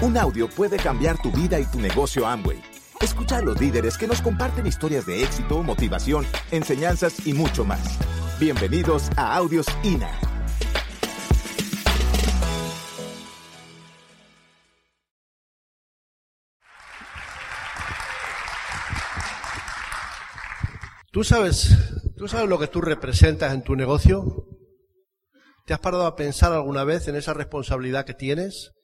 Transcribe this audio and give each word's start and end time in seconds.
Un 0.00 0.16
audio 0.16 0.48
puede 0.48 0.76
cambiar 0.76 1.20
tu 1.20 1.32
vida 1.32 1.58
y 1.58 1.64
tu 1.64 1.80
negocio 1.80 2.24
Amway. 2.24 2.62
Escucha 3.00 3.38
a 3.38 3.42
los 3.42 3.60
líderes 3.60 3.98
que 3.98 4.06
nos 4.06 4.22
comparten 4.22 4.64
historias 4.64 5.04
de 5.06 5.24
éxito, 5.24 5.60
motivación, 5.64 6.24
enseñanzas 6.52 7.26
y 7.26 7.32
mucho 7.32 7.64
más. 7.64 7.98
Bienvenidos 8.38 9.10
a 9.16 9.34
Audios 9.34 9.66
INA. 9.82 10.08
¿Tú 21.10 21.24
sabes, 21.24 21.76
¿Tú 22.16 22.28
sabes 22.28 22.48
lo 22.48 22.60
que 22.60 22.68
tú 22.68 22.80
representas 22.80 23.52
en 23.52 23.64
tu 23.64 23.74
negocio? 23.74 24.46
¿Te 25.66 25.74
has 25.74 25.80
parado 25.80 26.06
a 26.06 26.14
pensar 26.14 26.52
alguna 26.52 26.84
vez 26.84 27.08
en 27.08 27.16
esa 27.16 27.34
responsabilidad 27.34 28.06
que 28.06 28.14
tienes? 28.14 28.77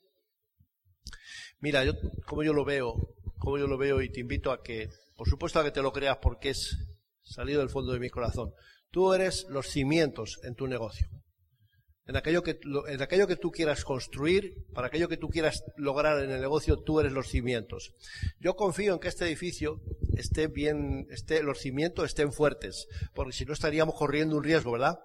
Mira, 1.65 1.83
yo, 1.83 1.95
como 2.27 2.43
yo 2.43 2.53
lo 2.53 2.63
veo, 2.63 3.17
como 3.39 3.57
yo 3.57 3.67
lo 3.67 3.79
veo 3.79 4.03
y 4.03 4.11
te 4.11 4.21
invito 4.21 4.53
a 4.53 4.63
que, 4.63 4.91
por 5.17 5.31
supuesto 5.31 5.59
a 5.59 5.65
que 5.65 5.71
te 5.71 5.81
lo 5.81 5.95
creas 5.95 6.19
porque 6.19 6.51
es 6.51 6.77
salido 7.23 7.61
del 7.61 7.71
fondo 7.71 7.95
de 7.95 8.01
mi 8.01 8.11
corazón. 8.11 8.53
Tú 8.91 9.15
eres 9.15 9.47
los 9.49 9.69
cimientos 9.69 10.41
en 10.43 10.57
tu 10.57 10.67
negocio. 10.67 11.09
En 12.05 12.17
aquello 12.17 12.43
que, 12.43 12.59
en 12.89 13.01
aquello 13.01 13.27
que 13.27 13.37
tú 13.37 13.51
quieras 13.51 13.83
construir, 13.83 14.67
para 14.75 14.89
aquello 14.89 15.09
que 15.09 15.17
tú 15.17 15.31
quieras 15.31 15.65
lograr 15.79 16.23
en 16.23 16.33
el 16.33 16.43
negocio, 16.43 16.77
tú 16.77 17.01
eres 17.01 17.13
los 17.13 17.29
cimientos. 17.29 17.95
Yo 18.41 18.57
confío 18.57 18.93
en 18.93 19.01
que 19.01 19.09
este 19.09 19.25
edificio 19.25 19.81
esté 20.19 20.49
bien, 20.49 21.07
esté, 21.09 21.43
los 21.43 21.61
cimientos 21.61 22.05
estén 22.05 22.31
fuertes, 22.31 22.89
porque 23.15 23.33
si 23.33 23.47
no 23.47 23.55
estaríamos 23.55 23.95
corriendo 23.95 24.37
un 24.37 24.45
riesgo, 24.45 24.73
¿verdad? 24.73 24.99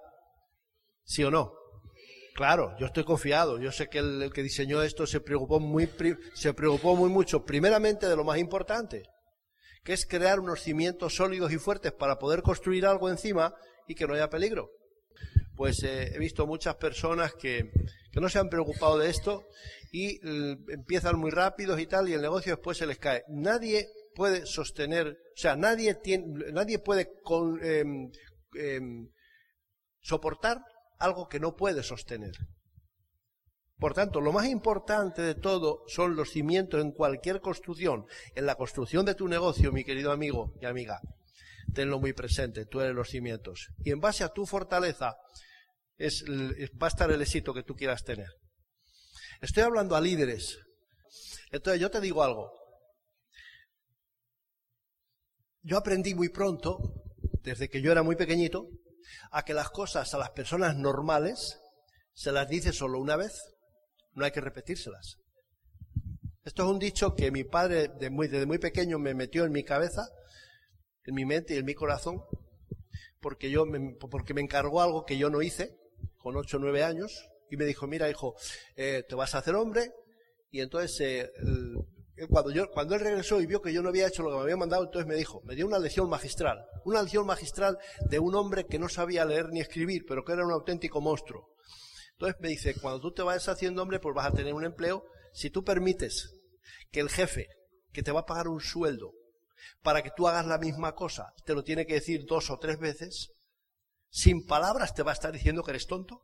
¿Sí 1.04 1.24
o 1.24 1.30
no? 1.30 1.54
Claro, 2.40 2.74
yo 2.78 2.86
estoy 2.86 3.04
confiado. 3.04 3.60
Yo 3.60 3.70
sé 3.70 3.90
que 3.90 3.98
el, 3.98 4.32
que 4.32 4.42
diseñó 4.42 4.82
esto 4.82 5.06
se 5.06 5.20
preocupó 5.20 5.60
muy, 5.60 5.86
se 6.32 6.54
preocupó 6.54 6.96
muy 6.96 7.10
mucho, 7.10 7.44
primeramente 7.44 8.08
de 8.08 8.16
lo 8.16 8.24
más 8.24 8.38
importante, 8.38 9.02
que 9.84 9.92
es 9.92 10.06
crear 10.06 10.40
unos 10.40 10.62
cimientos 10.62 11.14
sólidos 11.14 11.52
y 11.52 11.58
fuertes 11.58 11.92
para 11.92 12.18
poder 12.18 12.40
construir 12.40 12.86
algo 12.86 13.10
encima 13.10 13.54
y 13.86 13.94
que 13.94 14.06
no 14.06 14.14
haya 14.14 14.30
peligro. 14.30 14.70
Pues 15.54 15.82
eh, 15.82 16.14
he 16.14 16.18
visto 16.18 16.46
muchas 16.46 16.76
personas 16.76 17.34
que, 17.34 17.72
que, 18.10 18.20
no 18.22 18.30
se 18.30 18.38
han 18.38 18.48
preocupado 18.48 18.96
de 18.96 19.10
esto 19.10 19.44
y 19.92 20.18
empiezan 20.72 21.18
muy 21.18 21.30
rápidos 21.30 21.78
y 21.78 21.86
tal 21.86 22.08
y 22.08 22.14
el 22.14 22.22
negocio 22.22 22.56
después 22.56 22.78
se 22.78 22.86
les 22.86 22.96
cae. 22.96 23.22
Nadie 23.28 23.86
puede 24.14 24.46
sostener, 24.46 25.08
o 25.08 25.36
sea, 25.36 25.56
nadie, 25.56 25.94
tiene, 25.96 26.52
nadie 26.54 26.78
puede 26.78 27.20
con, 27.22 27.62
em, 27.62 28.10
em, 28.54 29.10
soportar 30.00 30.62
algo 31.00 31.28
que 31.28 31.40
no 31.40 31.56
puede 31.56 31.82
sostener. 31.82 32.36
Por 33.78 33.94
tanto, 33.94 34.20
lo 34.20 34.32
más 34.32 34.46
importante 34.46 35.22
de 35.22 35.34
todo 35.34 35.84
son 35.88 36.14
los 36.14 36.30
cimientos 36.30 36.82
en 36.82 36.92
cualquier 36.92 37.40
construcción, 37.40 38.04
en 38.34 38.44
la 38.44 38.54
construcción 38.54 39.06
de 39.06 39.14
tu 39.14 39.26
negocio, 39.26 39.72
mi 39.72 39.84
querido 39.84 40.12
amigo 40.12 40.52
y 40.60 40.66
amiga. 40.66 41.00
Tenlo 41.74 41.98
muy 41.98 42.12
presente, 42.12 42.66
tú 42.66 42.80
eres 42.80 42.94
los 42.94 43.08
cimientos. 43.08 43.68
Y 43.82 43.90
en 43.90 44.00
base 44.00 44.22
a 44.22 44.28
tu 44.28 44.44
fortaleza 44.44 45.16
es, 45.96 46.24
va 46.26 46.86
a 46.86 46.88
estar 46.88 47.10
el 47.10 47.22
éxito 47.22 47.54
que 47.54 47.62
tú 47.62 47.74
quieras 47.74 48.04
tener. 48.04 48.28
Estoy 49.40 49.62
hablando 49.62 49.96
a 49.96 50.00
líderes. 50.02 50.58
Entonces 51.50 51.80
yo 51.80 51.90
te 51.90 52.02
digo 52.02 52.22
algo. 52.22 52.52
Yo 55.62 55.78
aprendí 55.78 56.14
muy 56.14 56.28
pronto, 56.28 56.78
desde 57.42 57.70
que 57.70 57.80
yo 57.80 57.90
era 57.92 58.02
muy 58.02 58.16
pequeñito, 58.16 58.68
a 59.30 59.44
que 59.44 59.54
las 59.54 59.70
cosas 59.70 60.12
a 60.14 60.18
las 60.18 60.30
personas 60.30 60.76
normales 60.76 61.60
se 62.12 62.32
las 62.32 62.48
dice 62.48 62.72
solo 62.72 63.00
una 63.00 63.16
vez, 63.16 63.40
no 64.14 64.24
hay 64.24 64.30
que 64.30 64.40
repetírselas. 64.40 65.18
Esto 66.44 66.64
es 66.64 66.68
un 66.70 66.78
dicho 66.78 67.14
que 67.14 67.30
mi 67.30 67.44
padre 67.44 67.88
desde 67.88 68.46
muy 68.46 68.58
pequeño 68.58 68.98
me 68.98 69.14
metió 69.14 69.44
en 69.44 69.52
mi 69.52 69.62
cabeza, 69.62 70.08
en 71.04 71.14
mi 71.14 71.24
mente 71.24 71.54
y 71.54 71.58
en 71.58 71.64
mi 71.64 71.74
corazón, 71.74 72.22
porque, 73.20 73.50
yo 73.50 73.66
me, 73.66 73.94
porque 73.94 74.34
me 74.34 74.40
encargó 74.40 74.80
algo 74.80 75.04
que 75.04 75.18
yo 75.18 75.30
no 75.30 75.42
hice 75.42 75.76
con 76.16 76.36
ocho 76.36 76.56
o 76.56 76.60
nueve 76.60 76.82
años 76.82 77.28
y 77.50 77.56
me 77.56 77.64
dijo, 77.64 77.86
mira 77.86 78.08
hijo, 78.08 78.34
eh, 78.76 79.04
te 79.08 79.14
vas 79.14 79.34
a 79.34 79.38
hacer 79.38 79.54
hombre 79.54 79.92
y 80.50 80.60
entonces 80.60 81.00
eh, 81.00 81.30
cuando, 82.28 82.50
yo, 82.50 82.70
cuando 82.70 82.94
él 82.94 83.00
regresó 83.00 83.40
y 83.40 83.46
vio 83.46 83.62
que 83.62 83.72
yo 83.72 83.82
no 83.82 83.88
había 83.88 84.08
hecho 84.08 84.22
lo 84.22 84.30
que 84.30 84.36
me 84.36 84.42
había 84.42 84.56
mandado, 84.56 84.84
entonces 84.84 85.06
me 85.06 85.14
dijo, 85.14 85.40
me 85.44 85.54
dio 85.54 85.66
una 85.66 85.78
lección 85.78 86.08
magistral, 86.08 86.66
una 86.84 87.02
lección 87.02 87.26
magistral 87.26 87.78
de 88.08 88.18
un 88.18 88.34
hombre 88.34 88.66
que 88.66 88.78
no 88.78 88.88
sabía 88.88 89.24
leer 89.24 89.48
ni 89.50 89.60
escribir, 89.60 90.04
pero 90.06 90.24
que 90.24 90.32
era 90.32 90.44
un 90.44 90.52
auténtico 90.52 91.00
monstruo. 91.00 91.54
Entonces 92.12 92.40
me 92.40 92.48
dice, 92.48 92.74
cuando 92.80 93.00
tú 93.00 93.12
te 93.12 93.22
vayas 93.22 93.48
haciendo 93.48 93.82
hombre, 93.82 94.00
pues 94.00 94.14
vas 94.14 94.26
a 94.26 94.32
tener 94.32 94.52
un 94.52 94.64
empleo, 94.64 95.04
si 95.32 95.50
tú 95.50 95.64
permites 95.64 96.34
que 96.90 97.00
el 97.00 97.08
jefe, 97.08 97.46
que 97.92 98.02
te 98.02 98.12
va 98.12 98.20
a 98.20 98.26
pagar 98.26 98.48
un 98.48 98.60
sueldo, 98.60 99.12
para 99.82 100.02
que 100.02 100.10
tú 100.14 100.28
hagas 100.28 100.46
la 100.46 100.58
misma 100.58 100.94
cosa, 100.94 101.32
te 101.44 101.54
lo 101.54 101.62
tiene 101.62 101.86
que 101.86 101.94
decir 101.94 102.24
dos 102.26 102.50
o 102.50 102.58
tres 102.58 102.78
veces, 102.78 103.32
sin 104.10 104.44
palabras 104.44 104.94
te 104.94 105.02
va 105.02 105.12
a 105.12 105.14
estar 105.14 105.32
diciendo 105.32 105.62
que 105.62 105.70
eres 105.70 105.86
tonto. 105.86 106.22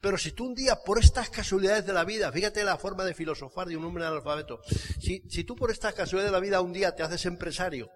Pero 0.00 0.16
si 0.16 0.32
tú 0.32 0.46
un 0.46 0.54
día, 0.54 0.76
por 0.76 0.98
estas 0.98 1.30
casualidades 1.30 1.86
de 1.86 1.92
la 1.92 2.04
vida, 2.04 2.30
fíjate 2.30 2.62
la 2.64 2.78
forma 2.78 3.04
de 3.04 3.14
filosofar 3.14 3.66
de 3.66 3.76
un 3.76 3.84
hombre 3.84 4.06
analfabeto, 4.06 4.60
si, 5.00 5.20
tú 5.44 5.56
por 5.56 5.70
estas 5.70 5.94
casualidades 5.94 6.30
de 6.30 6.36
la 6.36 6.40
vida 6.40 6.60
un 6.60 6.72
día 6.72 6.94
te 6.94 7.02
haces 7.02 7.26
empresario 7.26 7.90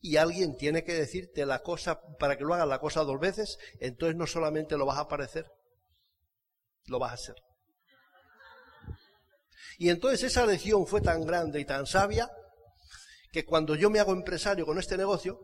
y 0.00 0.16
alguien 0.16 0.56
tiene 0.56 0.82
que 0.82 0.94
decirte 0.94 1.44
la 1.44 1.62
cosa 1.62 2.00
para 2.18 2.38
que 2.38 2.44
lo 2.44 2.54
hagas 2.54 2.66
la 2.66 2.80
cosa 2.80 3.04
dos 3.04 3.20
veces, 3.20 3.58
entonces 3.80 4.16
no 4.16 4.26
solamente 4.26 4.78
lo 4.78 4.86
vas 4.86 4.98
a 4.98 5.08
parecer, 5.08 5.46
lo 6.86 6.98
vas 6.98 7.10
a 7.10 7.14
hacer. 7.14 7.36
Y 9.78 9.90
entonces 9.90 10.22
esa 10.22 10.46
lección 10.46 10.86
fue 10.86 11.02
tan 11.02 11.26
grande 11.26 11.60
y 11.60 11.66
tan 11.66 11.86
sabia 11.86 12.30
que 13.30 13.44
cuando 13.44 13.74
yo 13.74 13.90
me 13.90 14.00
hago 14.00 14.12
empresario 14.12 14.64
con 14.64 14.78
este 14.78 14.96
negocio 14.96 15.38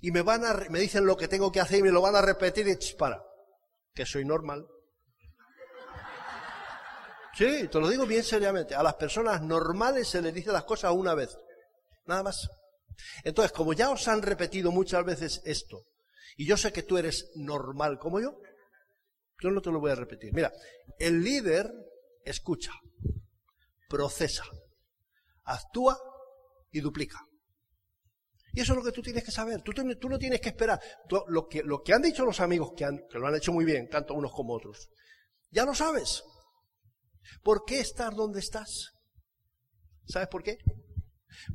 y 0.00 0.12
me 0.12 0.22
van 0.22 0.44
a, 0.44 0.54
me 0.70 0.78
dicen 0.78 1.04
lo 1.04 1.16
que 1.16 1.26
tengo 1.26 1.50
que 1.50 1.58
hacer 1.58 1.80
y 1.80 1.82
me 1.82 1.90
lo 1.90 2.00
van 2.00 2.14
a 2.14 2.22
repetir 2.22 2.68
y 2.68 2.94
para, 2.94 3.20
que 3.92 4.06
soy 4.06 4.24
normal, 4.24 4.64
Sí, 7.34 7.68
te 7.68 7.80
lo 7.80 7.88
digo 7.88 8.06
bien 8.06 8.22
seriamente. 8.22 8.74
A 8.74 8.82
las 8.82 8.94
personas 8.94 9.40
normales 9.42 10.08
se 10.08 10.20
les 10.20 10.34
dice 10.34 10.52
las 10.52 10.64
cosas 10.64 10.92
una 10.92 11.14
vez. 11.14 11.36
Nada 12.06 12.22
más. 12.22 12.48
Entonces, 13.24 13.52
como 13.52 13.72
ya 13.72 13.90
os 13.90 14.06
han 14.08 14.22
repetido 14.22 14.70
muchas 14.70 15.04
veces 15.04 15.40
esto, 15.44 15.86
y 16.36 16.46
yo 16.46 16.56
sé 16.56 16.72
que 16.72 16.82
tú 16.82 16.98
eres 16.98 17.30
normal 17.36 17.98
como 17.98 18.20
yo, 18.20 18.38
yo 19.40 19.50
no 19.50 19.60
te 19.60 19.70
lo 19.70 19.80
voy 19.80 19.90
a 19.90 19.96
repetir. 19.96 20.32
Mira, 20.32 20.52
el 20.98 21.22
líder 21.22 21.72
escucha, 22.24 22.72
procesa, 23.88 24.44
actúa 25.44 25.98
y 26.70 26.80
duplica. 26.80 27.18
Y 28.52 28.60
eso 28.60 28.72
es 28.72 28.76
lo 28.76 28.84
que 28.84 28.92
tú 28.92 29.00
tienes 29.00 29.24
que 29.24 29.30
saber. 29.30 29.62
Tú, 29.62 29.72
no 30.08 30.18
tienes 30.18 30.40
que 30.40 30.50
esperar. 30.50 30.78
lo, 31.28 31.48
que, 31.48 31.62
lo 31.62 31.82
que 31.82 31.94
han 31.94 32.02
dicho 32.02 32.24
los 32.24 32.40
amigos, 32.40 32.72
que, 32.76 32.84
han, 32.84 33.06
que 33.10 33.18
lo 33.18 33.26
han 33.26 33.34
hecho 33.34 33.52
muy 33.52 33.64
bien, 33.64 33.88
tanto 33.88 34.12
unos 34.14 34.32
como 34.32 34.54
otros, 34.54 34.90
ya 35.50 35.64
lo 35.64 35.74
sabes. 35.74 36.22
¿Por 37.42 37.64
qué 37.64 37.80
estar 37.80 38.14
donde 38.14 38.40
estás? 38.40 38.92
¿Sabes 40.06 40.28
por 40.28 40.42
qué? 40.42 40.58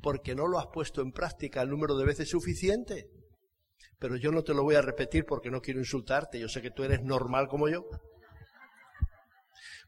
Porque 0.02 0.36
no 0.36 0.48
lo 0.48 0.60
has 0.60 0.68
puesto 0.68 1.02
en 1.02 1.12
práctica 1.12 1.62
el 1.62 1.70
número 1.70 1.98
de 1.98 2.06
veces 2.06 2.30
suficiente. 2.30 3.10
Pero 4.00 4.16
yo 4.16 4.32
no 4.32 4.44
te 4.44 4.54
lo 4.54 4.64
voy 4.64 4.76
a 4.76 4.82
repetir 4.82 5.26
porque 5.26 5.50
no 5.50 5.62
quiero 5.62 5.80
insultarte. 5.80 6.40
Yo 6.40 6.50
sé 6.50 6.62
que 6.62 6.72
tú 6.72 6.84
eres 6.84 7.02
normal 7.02 7.48
como 7.48 7.68
yo. 7.68 7.86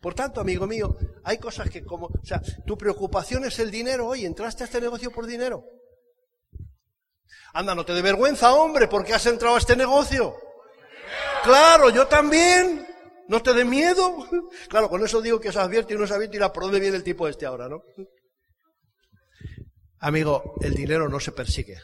Por 0.02 0.14
tanto, 0.14 0.40
amigo 0.40 0.66
mío, 0.66 0.98
hay 1.24 1.38
cosas 1.38 1.70
que 1.70 1.84
como, 1.84 2.08
o 2.08 2.26
sea, 2.26 2.42
tu 2.66 2.78
preocupación 2.78 3.44
es 3.44 3.60
el 3.60 3.70
dinero 3.70 4.08
hoy, 4.08 4.26
entraste 4.26 4.64
a 4.64 4.66
este 4.66 4.80
negocio 4.80 5.12
por 5.12 5.26
dinero. 5.26 5.66
Anda, 7.54 7.76
no 7.76 7.84
te 7.84 7.94
dé 7.94 8.02
vergüenza, 8.02 8.54
hombre, 8.54 8.88
porque 8.88 9.14
has 9.14 9.26
entrado 9.26 9.56
a 9.56 9.60
este 9.60 9.76
negocio. 9.76 10.36
Claro, 11.44 11.90
yo 11.90 12.08
también. 12.08 12.89
¿No 13.30 13.44
te 13.44 13.54
dé 13.54 13.64
miedo? 13.64 14.28
Claro, 14.70 14.90
con 14.90 15.06
eso 15.06 15.22
digo 15.22 15.40
que 15.40 15.50
os 15.50 15.56
advierte 15.56 15.94
y 15.94 15.98
no 15.98 16.04
os 16.04 16.12
advierte 16.12 16.38
y 16.38 16.40
por 16.40 16.64
dónde 16.64 16.80
viene 16.80 16.98
el 16.98 17.04
tipo 17.04 17.28
este 17.28 17.46
ahora, 17.46 17.70
¿no? 17.70 17.84
Amigo, 20.00 20.56
el 20.62 20.74
dinero 20.74 21.08
no 21.08 21.20
se 21.20 21.32
persigue. 21.32 21.78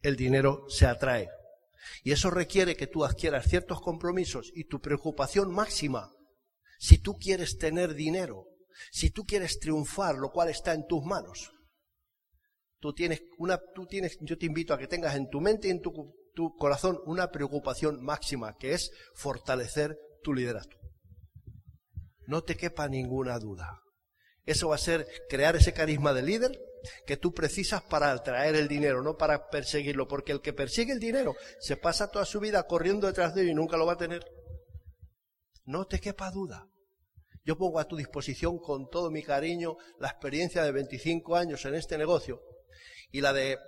El 0.00 0.14
dinero 0.14 0.66
se 0.68 0.86
atrae. 0.86 1.28
Y 2.04 2.12
eso 2.12 2.30
requiere 2.30 2.76
que 2.76 2.86
tú 2.86 3.04
adquieras 3.04 3.48
ciertos 3.48 3.80
compromisos 3.80 4.52
y 4.54 4.64
tu 4.64 4.80
preocupación 4.80 5.52
máxima, 5.52 6.12
si 6.78 6.98
tú 6.98 7.18
quieres 7.18 7.58
tener 7.58 7.94
dinero, 7.94 8.46
si 8.92 9.10
tú 9.10 9.24
quieres 9.24 9.58
triunfar, 9.58 10.14
lo 10.14 10.30
cual 10.30 10.48
está 10.48 10.74
en 10.74 10.86
tus 10.86 11.04
manos, 11.04 11.50
tú 12.78 12.92
tienes 12.92 13.22
una, 13.38 13.60
tú 13.74 13.86
tienes, 13.86 14.16
yo 14.20 14.38
te 14.38 14.46
invito 14.46 14.72
a 14.72 14.78
que 14.78 14.86
tengas 14.86 15.16
en 15.16 15.28
tu 15.28 15.40
mente 15.40 15.66
y 15.66 15.72
en 15.72 15.80
tu 15.80 15.92
tu 16.38 16.54
corazón 16.54 17.00
una 17.04 17.32
preocupación 17.32 18.00
máxima, 18.00 18.54
que 18.56 18.72
es 18.72 18.92
fortalecer 19.12 19.98
tu 20.22 20.32
liderazgo. 20.32 20.78
No 22.28 22.44
te 22.44 22.56
quepa 22.56 22.88
ninguna 22.88 23.40
duda. 23.40 23.82
Eso 24.46 24.68
va 24.68 24.76
a 24.76 24.78
ser 24.78 25.08
crear 25.28 25.56
ese 25.56 25.72
carisma 25.72 26.12
de 26.12 26.22
líder 26.22 26.56
que 27.08 27.16
tú 27.16 27.34
precisas 27.34 27.82
para 27.82 28.12
atraer 28.12 28.54
el 28.54 28.68
dinero, 28.68 29.02
no 29.02 29.16
para 29.16 29.50
perseguirlo, 29.50 30.06
porque 30.06 30.30
el 30.30 30.40
que 30.40 30.52
persigue 30.52 30.92
el 30.92 31.00
dinero 31.00 31.34
se 31.58 31.76
pasa 31.76 32.12
toda 32.12 32.24
su 32.24 32.38
vida 32.38 32.62
corriendo 32.68 33.08
detrás 33.08 33.34
de 33.34 33.40
él 33.40 33.48
y 33.48 33.54
nunca 33.54 33.76
lo 33.76 33.86
va 33.86 33.94
a 33.94 33.98
tener. 33.98 34.24
No 35.64 35.88
te 35.88 35.98
quepa 35.98 36.30
duda. 36.30 36.68
Yo 37.42 37.58
pongo 37.58 37.80
a 37.80 37.88
tu 37.88 37.96
disposición 37.96 38.60
con 38.60 38.88
todo 38.88 39.10
mi 39.10 39.24
cariño 39.24 39.76
la 39.98 40.06
experiencia 40.06 40.62
de 40.62 40.70
25 40.70 41.34
años 41.34 41.64
en 41.64 41.74
este 41.74 41.98
negocio 41.98 42.40
y 43.10 43.22
la 43.22 43.32
de 43.32 43.58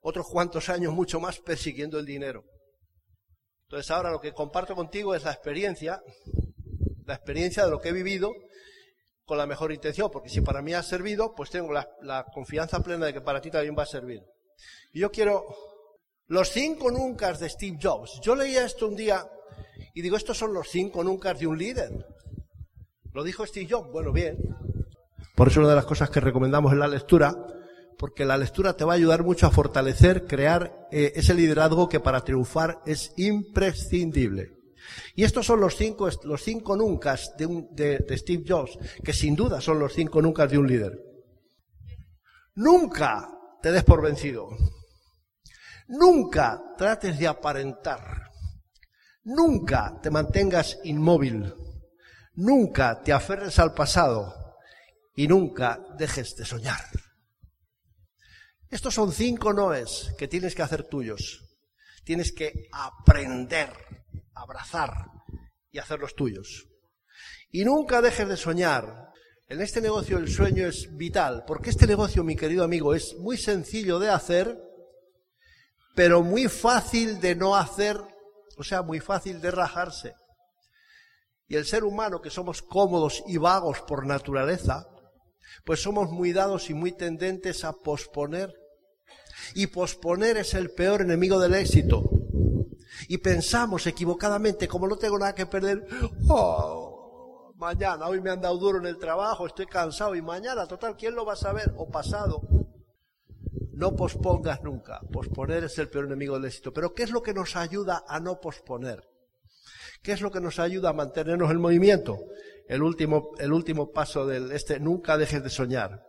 otros 0.00 0.26
cuantos 0.28 0.68
años 0.68 0.92
mucho 0.92 1.20
más 1.20 1.38
persiguiendo 1.38 1.98
el 1.98 2.06
dinero. 2.06 2.44
Entonces 3.64 3.90
ahora 3.90 4.10
lo 4.10 4.20
que 4.20 4.32
comparto 4.32 4.74
contigo 4.74 5.14
es 5.14 5.24
la 5.24 5.32
experiencia, 5.32 6.02
la 7.04 7.14
experiencia 7.14 7.64
de 7.64 7.70
lo 7.70 7.78
que 7.78 7.90
he 7.90 7.92
vivido 7.92 8.32
con 9.24 9.38
la 9.38 9.46
mejor 9.46 9.72
intención, 9.72 10.10
porque 10.10 10.28
si 10.28 10.40
para 10.40 10.60
mí 10.60 10.74
ha 10.74 10.82
servido, 10.82 11.34
pues 11.36 11.50
tengo 11.50 11.72
la, 11.72 12.24
confianza 12.34 12.80
plena 12.80 13.06
de 13.06 13.12
que 13.12 13.20
para 13.20 13.40
ti 13.40 13.48
también 13.48 13.76
va 13.78 13.84
a 13.84 13.86
servir. 13.86 14.20
Y 14.92 14.98
yo 14.98 15.12
quiero 15.12 15.46
los 16.26 16.50
cinco 16.50 16.90
nunca 16.90 17.32
de 17.32 17.48
Steve 17.48 17.78
Jobs. 17.80 18.20
Yo 18.22 18.34
leía 18.34 18.64
esto 18.64 18.88
un 18.88 18.96
día 18.96 19.24
y 19.94 20.02
digo, 20.02 20.16
estos 20.16 20.36
son 20.36 20.52
los 20.52 20.68
cinco 20.68 21.04
nunca 21.04 21.32
de 21.32 21.46
un 21.46 21.56
líder. 21.56 21.92
Lo 23.12 23.22
dijo 23.22 23.46
Steve 23.46 23.68
Jobs. 23.70 23.92
Bueno, 23.92 24.12
bien. 24.12 24.36
Por 25.36 25.46
eso 25.46 25.60
una 25.60 25.70
de 25.70 25.76
las 25.76 25.86
cosas 25.86 26.10
que 26.10 26.18
recomendamos 26.18 26.72
en 26.72 26.80
la 26.80 26.88
lectura, 26.88 27.32
porque 28.00 28.24
la 28.24 28.38
lectura 28.38 28.78
te 28.78 28.84
va 28.86 28.94
a 28.94 28.96
ayudar 28.96 29.22
mucho 29.22 29.46
a 29.46 29.50
fortalecer, 29.50 30.26
crear 30.26 30.88
eh, 30.90 31.12
ese 31.16 31.34
liderazgo 31.34 31.86
que 31.86 32.00
para 32.00 32.24
triunfar 32.24 32.80
es 32.86 33.12
imprescindible. 33.18 34.56
Y 35.14 35.24
estos 35.24 35.44
son 35.44 35.60
los 35.60 35.76
cinco, 35.76 36.08
los 36.24 36.42
cinco 36.42 36.76
nunca 36.76 37.14
de, 37.36 37.98
de 37.98 38.16
Steve 38.16 38.44
Jobs, 38.48 38.78
que 39.04 39.12
sin 39.12 39.36
duda 39.36 39.60
son 39.60 39.78
los 39.78 39.92
cinco 39.92 40.22
nunca 40.22 40.46
de 40.46 40.56
un 40.56 40.66
líder. 40.66 40.98
Nunca 42.54 43.28
te 43.60 43.70
des 43.70 43.84
por 43.84 44.00
vencido. 44.00 44.48
Nunca 45.88 46.58
trates 46.78 47.18
de 47.18 47.28
aparentar. 47.28 48.30
Nunca 49.24 50.00
te 50.02 50.08
mantengas 50.08 50.78
inmóvil. 50.84 51.52
Nunca 52.36 53.02
te 53.02 53.12
aferres 53.12 53.58
al 53.58 53.74
pasado 53.74 54.56
y 55.14 55.28
nunca 55.28 55.84
dejes 55.98 56.34
de 56.36 56.46
soñar. 56.46 56.80
Estos 58.70 58.94
son 58.94 59.12
cinco 59.12 59.52
noes 59.52 60.14
que 60.16 60.28
tienes 60.28 60.54
que 60.54 60.62
hacer 60.62 60.84
tuyos. 60.84 61.42
Tienes 62.04 62.32
que 62.32 62.68
aprender, 62.72 63.72
abrazar 64.34 65.06
y 65.72 65.78
hacerlos 65.78 66.14
tuyos. 66.14 66.68
Y 67.50 67.64
nunca 67.64 68.00
dejes 68.00 68.28
de 68.28 68.36
soñar. 68.36 69.10
En 69.48 69.60
este 69.60 69.80
negocio 69.80 70.18
el 70.18 70.30
sueño 70.30 70.66
es 70.66 70.96
vital, 70.96 71.44
porque 71.46 71.70
este 71.70 71.88
negocio, 71.88 72.22
mi 72.22 72.36
querido 72.36 72.62
amigo, 72.62 72.94
es 72.94 73.16
muy 73.18 73.36
sencillo 73.36 73.98
de 73.98 74.08
hacer, 74.08 74.56
pero 75.96 76.22
muy 76.22 76.46
fácil 76.46 77.20
de 77.20 77.34
no 77.34 77.56
hacer, 77.56 77.96
o 78.56 78.62
sea, 78.62 78.82
muy 78.82 79.00
fácil 79.00 79.40
de 79.40 79.50
rajarse. 79.50 80.14
Y 81.48 81.56
el 81.56 81.66
ser 81.66 81.82
humano, 81.82 82.20
que 82.20 82.30
somos 82.30 82.62
cómodos 82.62 83.24
y 83.26 83.36
vagos 83.38 83.80
por 83.80 84.06
naturaleza, 84.06 84.86
pues 85.64 85.82
somos 85.82 86.10
muy 86.10 86.32
dados 86.32 86.70
y 86.70 86.74
muy 86.74 86.92
tendentes 86.92 87.64
a 87.64 87.72
posponer. 87.72 88.59
Y 89.54 89.66
posponer 89.68 90.36
es 90.36 90.54
el 90.54 90.70
peor 90.70 91.02
enemigo 91.02 91.38
del 91.38 91.54
éxito. 91.54 92.02
Y 93.08 93.18
pensamos 93.18 93.86
equivocadamente, 93.86 94.68
como 94.68 94.86
no 94.86 94.96
tengo 94.96 95.18
nada 95.18 95.34
que 95.34 95.46
perder, 95.46 95.86
oh, 96.28 97.52
mañana, 97.56 98.06
hoy 98.06 98.20
me 98.20 98.30
han 98.30 98.40
dado 98.40 98.56
duro 98.58 98.78
en 98.78 98.86
el 98.86 98.98
trabajo, 98.98 99.46
estoy 99.46 99.66
cansado 99.66 100.14
y 100.14 100.22
mañana, 100.22 100.66
total, 100.66 100.96
¿quién 100.96 101.14
lo 101.14 101.24
va 101.24 101.34
a 101.34 101.36
saber? 101.36 101.72
O 101.76 101.88
pasado. 101.88 102.42
No 103.72 103.96
pospongas 103.96 104.62
nunca. 104.62 105.00
Posponer 105.10 105.64
es 105.64 105.78
el 105.78 105.88
peor 105.88 106.04
enemigo 106.04 106.34
del 106.34 106.44
éxito. 106.44 106.72
Pero 106.72 106.92
¿qué 106.92 107.02
es 107.02 107.10
lo 107.10 107.22
que 107.22 107.32
nos 107.32 107.56
ayuda 107.56 108.04
a 108.06 108.20
no 108.20 108.38
posponer? 108.38 109.08
¿Qué 110.02 110.12
es 110.12 110.20
lo 110.20 110.30
que 110.30 110.40
nos 110.40 110.58
ayuda 110.58 110.90
a 110.90 110.92
mantenernos 110.94 111.50
en 111.50 111.60
movimiento? 111.60 112.18
El 112.68 112.82
último, 112.82 113.30
el 113.38 113.52
último 113.52 113.90
paso 113.90 114.26
del 114.26 114.52
este, 114.52 114.80
nunca 114.80 115.16
dejes 115.16 115.42
de 115.42 115.50
soñar. 115.50 116.06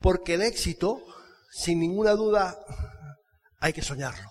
Porque 0.00 0.34
el 0.34 0.42
éxito, 0.42 1.02
sin 1.50 1.80
ninguna 1.80 2.12
duda, 2.12 2.58
hay 3.60 3.72
que 3.72 3.82
soñarlo. 3.82 4.30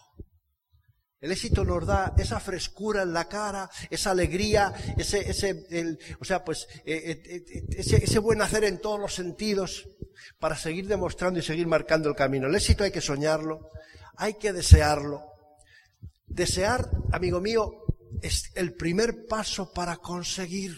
El 1.20 1.32
éxito 1.32 1.66
nos 1.66 1.88
da 1.88 2.14
esa 2.18 2.40
frescura 2.40 3.02
en 3.02 3.14
la 3.14 3.28
cara, 3.28 3.70
esa 3.90 4.12
alegría, 4.12 4.74
ese, 4.98 5.28
ese, 5.28 5.66
el, 5.72 5.98
o 6.20 6.26
sea, 6.26 6.44
pues, 6.44 6.68
eh, 6.86 7.22
eh, 7.26 7.44
eh, 7.48 7.66
ese, 7.78 8.04
ese 8.04 8.20
buen 8.20 8.42
hacer 8.42 8.64
en 8.64 8.80
todos 8.80 9.00
los 9.00 9.16
sentidos 9.16 9.88
para 10.40 10.56
seguir 10.56 10.88
demostrando 10.88 11.40
y 11.40 11.42
seguir 11.42 11.66
marcando 11.68 12.10
el 12.10 12.16
camino. 12.16 12.48
El 12.48 12.56
éxito 12.56 12.84
hay 12.84 12.92
que 12.92 13.02
soñarlo, 13.02 13.72
hay 14.18 14.36
que 14.36 14.54
desearlo. 14.54 15.24
Desear, 16.28 16.90
amigo 17.12 17.42
mío, 17.42 17.72
es 18.22 18.52
el 18.56 18.76
primer 18.76 19.26
paso 19.28 19.72
para 19.72 19.98
conseguir. 19.98 20.76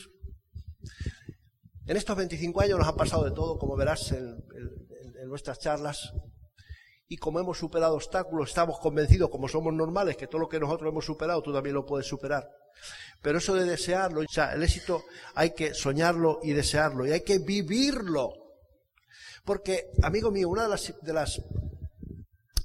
En 1.85 1.95
estos 1.95 2.17
25 2.17 2.61
años 2.61 2.79
nos 2.79 2.87
ha 2.87 2.95
pasado 2.95 3.23
de 3.23 3.31
todo, 3.31 3.57
como 3.57 3.75
verás 3.75 4.11
en, 4.11 4.43
nuestras 5.27 5.59
charlas. 5.59 6.13
Y 7.09 7.17
como 7.17 7.39
hemos 7.39 7.57
superado 7.57 7.95
obstáculos, 7.95 8.49
estamos 8.49 8.79
convencidos, 8.79 9.29
como 9.29 9.47
somos 9.47 9.73
normales, 9.73 10.17
que 10.17 10.27
todo 10.27 10.41
lo 10.41 10.49
que 10.49 10.59
nosotros 10.59 10.91
hemos 10.91 11.05
superado, 11.05 11.41
tú 11.41 11.53
también 11.53 11.75
lo 11.75 11.85
puedes 11.85 12.05
superar. 12.05 12.49
Pero 13.21 13.37
eso 13.37 13.55
de 13.55 13.65
desearlo, 13.65 14.21
o 14.21 14.25
sea, 14.29 14.53
el 14.53 14.63
éxito 14.63 15.05
hay 15.33 15.51
que 15.51 15.73
soñarlo 15.73 16.39
y 16.43 16.51
desearlo, 16.51 17.07
y 17.07 17.11
hay 17.11 17.21
que 17.21 17.39
vivirlo. 17.39 18.33
Porque, 19.45 19.89
amigo 20.03 20.31
mío, 20.31 20.49
una 20.49 20.63
de 20.63 20.69
las, 20.69 20.93
de 21.01 21.13
las, 21.13 21.41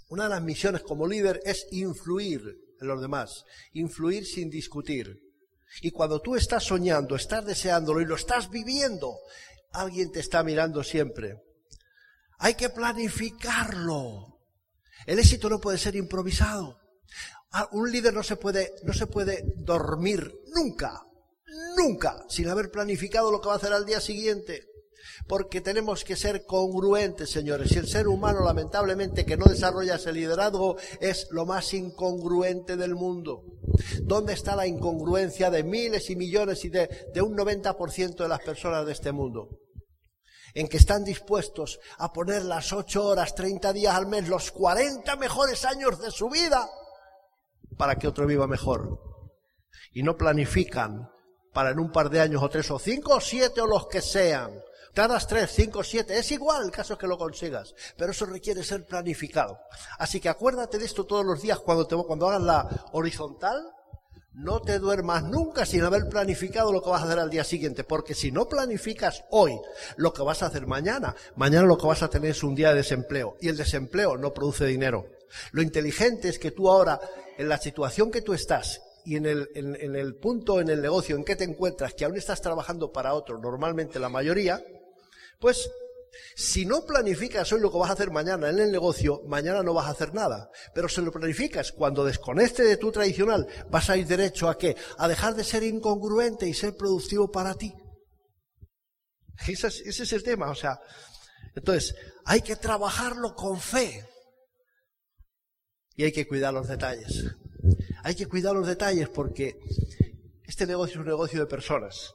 una 0.08 0.24
de 0.24 0.30
las 0.30 0.42
misiones 0.42 0.82
como 0.82 1.06
líder 1.06 1.40
es 1.44 1.68
influir 1.70 2.42
en 2.80 2.88
los 2.88 3.00
demás, 3.00 3.44
influir 3.72 4.26
sin 4.26 4.50
discutir. 4.50 5.20
Y 5.80 5.92
cuando 5.92 6.20
tú 6.20 6.34
estás 6.34 6.64
soñando, 6.64 7.14
estás 7.14 7.46
deseándolo 7.46 8.00
y 8.00 8.06
lo 8.06 8.16
estás 8.16 8.50
viviendo, 8.50 9.16
alguien 9.72 10.10
te 10.10 10.20
está 10.20 10.42
mirando 10.42 10.82
siempre. 10.82 11.40
Hay 12.38 12.54
que 12.54 12.68
planificarlo. 12.68 14.31
El 15.06 15.18
éxito 15.18 15.48
no 15.48 15.60
puede 15.60 15.78
ser 15.78 15.96
improvisado. 15.96 16.78
Un 17.72 17.90
líder 17.92 18.14
no 18.14 18.22
se 18.22 18.36
puede, 18.36 18.74
no 18.84 18.92
se 18.92 19.06
puede 19.06 19.44
dormir 19.56 20.34
nunca, 20.54 21.02
nunca, 21.76 22.24
sin 22.28 22.48
haber 22.48 22.70
planificado 22.70 23.30
lo 23.30 23.40
que 23.40 23.48
va 23.48 23.54
a 23.54 23.56
hacer 23.58 23.72
al 23.72 23.84
día 23.84 24.00
siguiente 24.00 24.72
porque 25.26 25.60
tenemos 25.60 26.04
que 26.04 26.16
ser 26.16 26.44
congruentes, 26.46 27.30
señores. 27.30 27.72
Y 27.72 27.78
el 27.78 27.88
ser 27.88 28.08
humano, 28.08 28.44
lamentablemente, 28.44 29.24
que 29.24 29.36
no 29.36 29.46
desarrolla 29.46 29.96
ese 29.96 30.12
liderazgo, 30.12 30.76
es 31.00 31.28
lo 31.30 31.46
más 31.46 31.72
incongruente 31.74 32.76
del 32.76 32.94
mundo. 32.94 33.44
¿Dónde 34.02 34.34
está 34.34 34.56
la 34.56 34.66
incongruencia 34.66 35.50
de 35.50 35.64
miles 35.64 36.10
y 36.10 36.16
millones 36.16 36.64
y 36.64 36.68
de, 36.68 37.08
de 37.12 37.22
un 37.22 37.36
90% 37.36 38.16
de 38.16 38.28
las 38.28 38.40
personas 38.40 38.86
de 38.86 38.92
este 38.92 39.12
mundo? 39.12 39.58
En 40.54 40.68
que 40.68 40.76
están 40.76 41.04
dispuestos 41.04 41.80
a 41.98 42.12
poner 42.12 42.44
las 42.44 42.72
ocho 42.72 43.06
horas, 43.06 43.34
30 43.34 43.72
días 43.72 43.94
al 43.94 44.06
mes, 44.06 44.28
los 44.28 44.50
40 44.52 45.16
mejores 45.16 45.64
años 45.64 45.98
de 46.00 46.10
su 46.10 46.28
vida 46.28 46.68
para 47.76 47.96
que 47.96 48.08
otro 48.08 48.26
viva 48.26 48.46
mejor. 48.46 49.00
Y 49.92 50.02
no 50.02 50.16
planifican 50.16 51.10
para 51.52 51.70
en 51.70 51.80
un 51.80 51.90
par 51.90 52.10
de 52.10 52.20
años 52.20 52.42
o 52.42 52.48
tres 52.48 52.70
o 52.70 52.78
cinco 52.78 53.16
o 53.16 53.20
siete 53.20 53.60
o 53.60 53.66
los 53.66 53.86
que 53.88 54.00
sean 54.00 54.52
Tardas 54.94 55.26
tres, 55.26 55.50
cinco, 55.50 55.82
siete, 55.82 56.18
es 56.18 56.30
igual 56.32 56.64
el 56.64 56.70
caso 56.70 56.98
que 56.98 57.06
lo 57.06 57.16
consigas, 57.16 57.74
pero 57.96 58.12
eso 58.12 58.26
requiere 58.26 58.62
ser 58.62 58.84
planificado. 58.84 59.58
Así 59.98 60.20
que 60.20 60.28
acuérdate 60.28 60.78
de 60.78 60.84
esto 60.84 61.04
todos 61.04 61.24
los 61.24 61.40
días 61.40 61.60
cuando, 61.60 61.86
te, 61.86 61.96
cuando 61.96 62.28
hagas 62.28 62.42
la 62.42 62.68
horizontal, 62.92 63.72
no 64.34 64.60
te 64.60 64.78
duermas 64.78 65.24
nunca 65.24 65.66
sin 65.66 65.82
haber 65.82 66.08
planificado 66.08 66.72
lo 66.72 66.82
que 66.82 66.90
vas 66.90 67.02
a 67.02 67.04
hacer 67.04 67.18
al 67.18 67.30
día 67.30 67.44
siguiente, 67.44 67.84
porque 67.84 68.14
si 68.14 68.32
no 68.32 68.48
planificas 68.48 69.24
hoy 69.30 69.58
lo 69.96 70.12
que 70.12 70.22
vas 70.22 70.42
a 70.42 70.46
hacer 70.46 70.66
mañana, 70.66 71.14
mañana 71.36 71.66
lo 71.66 71.76
que 71.76 71.86
vas 71.86 72.02
a 72.02 72.08
tener 72.08 72.30
es 72.30 72.42
un 72.42 72.54
día 72.54 72.70
de 72.70 72.76
desempleo, 72.76 73.36
y 73.40 73.48
el 73.48 73.56
desempleo 73.56 74.16
no 74.16 74.32
produce 74.32 74.64
dinero. 74.66 75.06
Lo 75.52 75.62
inteligente 75.62 76.28
es 76.28 76.38
que 76.38 76.50
tú 76.50 76.70
ahora, 76.70 77.00
en 77.36 77.48
la 77.48 77.58
situación 77.58 78.10
que 78.10 78.22
tú 78.22 78.32
estás, 78.32 78.80
y 79.04 79.16
en 79.16 79.26
el, 79.26 79.48
en 79.54 79.96
el 79.96 80.14
punto 80.14 80.60
en 80.60 80.70
el 80.70 80.80
negocio 80.80 81.16
en 81.16 81.24
que 81.24 81.34
te 81.34 81.44
encuentras, 81.44 81.92
que 81.94 82.04
aún 82.04 82.16
estás 82.16 82.40
trabajando 82.40 82.92
para 82.92 83.14
otro, 83.14 83.38
normalmente 83.38 83.98
la 83.98 84.08
mayoría, 84.08 84.62
pues 85.40 85.68
si 86.34 86.66
no 86.66 86.84
planificas 86.84 87.52
hoy 87.52 87.60
lo 87.60 87.70
que 87.70 87.78
vas 87.78 87.90
a 87.90 87.94
hacer 87.94 88.10
mañana 88.10 88.50
en 88.50 88.58
el 88.58 88.70
negocio, 88.70 89.22
mañana 89.26 89.62
no 89.62 89.74
vas 89.74 89.86
a 89.86 89.90
hacer 89.90 90.14
nada. 90.14 90.50
Pero 90.74 90.88
si 90.88 91.00
lo 91.00 91.12
planificas 91.12 91.72
cuando 91.72 92.04
desconecte 92.04 92.62
de 92.62 92.76
tu 92.76 92.92
tradicional, 92.92 93.46
vas 93.70 93.90
a 93.90 93.96
ir 93.96 94.06
derecho 94.06 94.48
a 94.48 94.58
qué? 94.58 94.76
A 94.98 95.08
dejar 95.08 95.34
de 95.34 95.44
ser 95.44 95.62
incongruente 95.62 96.48
y 96.48 96.54
ser 96.54 96.76
productivo 96.76 97.30
para 97.30 97.54
ti. 97.54 97.74
Ese 99.46 99.66
es, 99.66 99.80
ese 99.80 100.02
es 100.04 100.12
el 100.12 100.22
tema, 100.22 100.50
o 100.50 100.54
sea. 100.54 100.78
Entonces, 101.54 101.94
hay 102.24 102.42
que 102.42 102.56
trabajarlo 102.56 103.34
con 103.34 103.60
fe. 103.60 104.06
Y 105.94 106.04
hay 106.04 106.12
que 106.12 106.26
cuidar 106.26 106.54
los 106.54 106.68
detalles. 106.68 107.24
Hay 108.04 108.14
que 108.14 108.26
cuidar 108.26 108.54
los 108.54 108.66
detalles 108.66 109.08
porque 109.08 109.58
este 110.44 110.66
negocio 110.66 110.94
es 110.94 111.00
un 111.00 111.06
negocio 111.06 111.40
de 111.40 111.46
personas. 111.46 112.14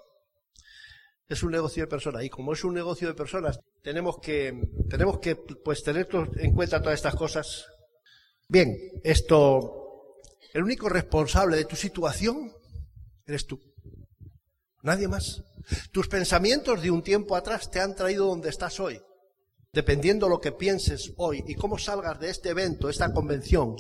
Es 1.28 1.44
un 1.44 1.52
negocio 1.52 1.84
de 1.84 1.88
personas 1.88 2.24
y 2.24 2.30
como 2.30 2.54
es 2.54 2.64
un 2.64 2.74
negocio 2.74 3.08
de 3.08 3.14
personas, 3.14 3.60
tenemos 3.82 4.20
que, 4.20 4.70
tenemos 4.90 5.20
que 5.20 5.36
pues, 5.36 5.84
tener 5.84 6.08
en 6.38 6.54
cuenta 6.54 6.82
todas 6.82 6.96
estas 6.96 7.16
cosas. 7.16 7.66
Bien, 8.48 8.78
esto, 9.04 10.16
el 10.54 10.64
único 10.64 10.88
responsable 10.88 11.58
de 11.58 11.66
tu 11.66 11.76
situación 11.76 12.54
eres 13.26 13.46
tú. 13.46 13.60
Nadie 14.84 15.10
más. 15.10 15.44
Tus 15.92 16.08
pensamientos 16.08 16.82
de 16.82 16.92
un 16.92 17.04
tiempo 17.04 17.36
atrás 17.36 17.70
te 17.70 17.82
han 17.82 17.94
traído 17.94 18.28
donde 18.28 18.50
estás 18.50 18.80
hoy. 18.80 19.02
Dependiendo 19.74 20.30
lo 20.30 20.40
que 20.40 20.54
pienses 20.54 21.14
hoy 21.18 21.44
y 21.46 21.56
cómo 21.56 21.78
salgas 21.78 22.20
de 22.20 22.30
este 22.30 22.50
evento, 22.50 22.90
esta 22.90 23.12
convención, 23.12 23.76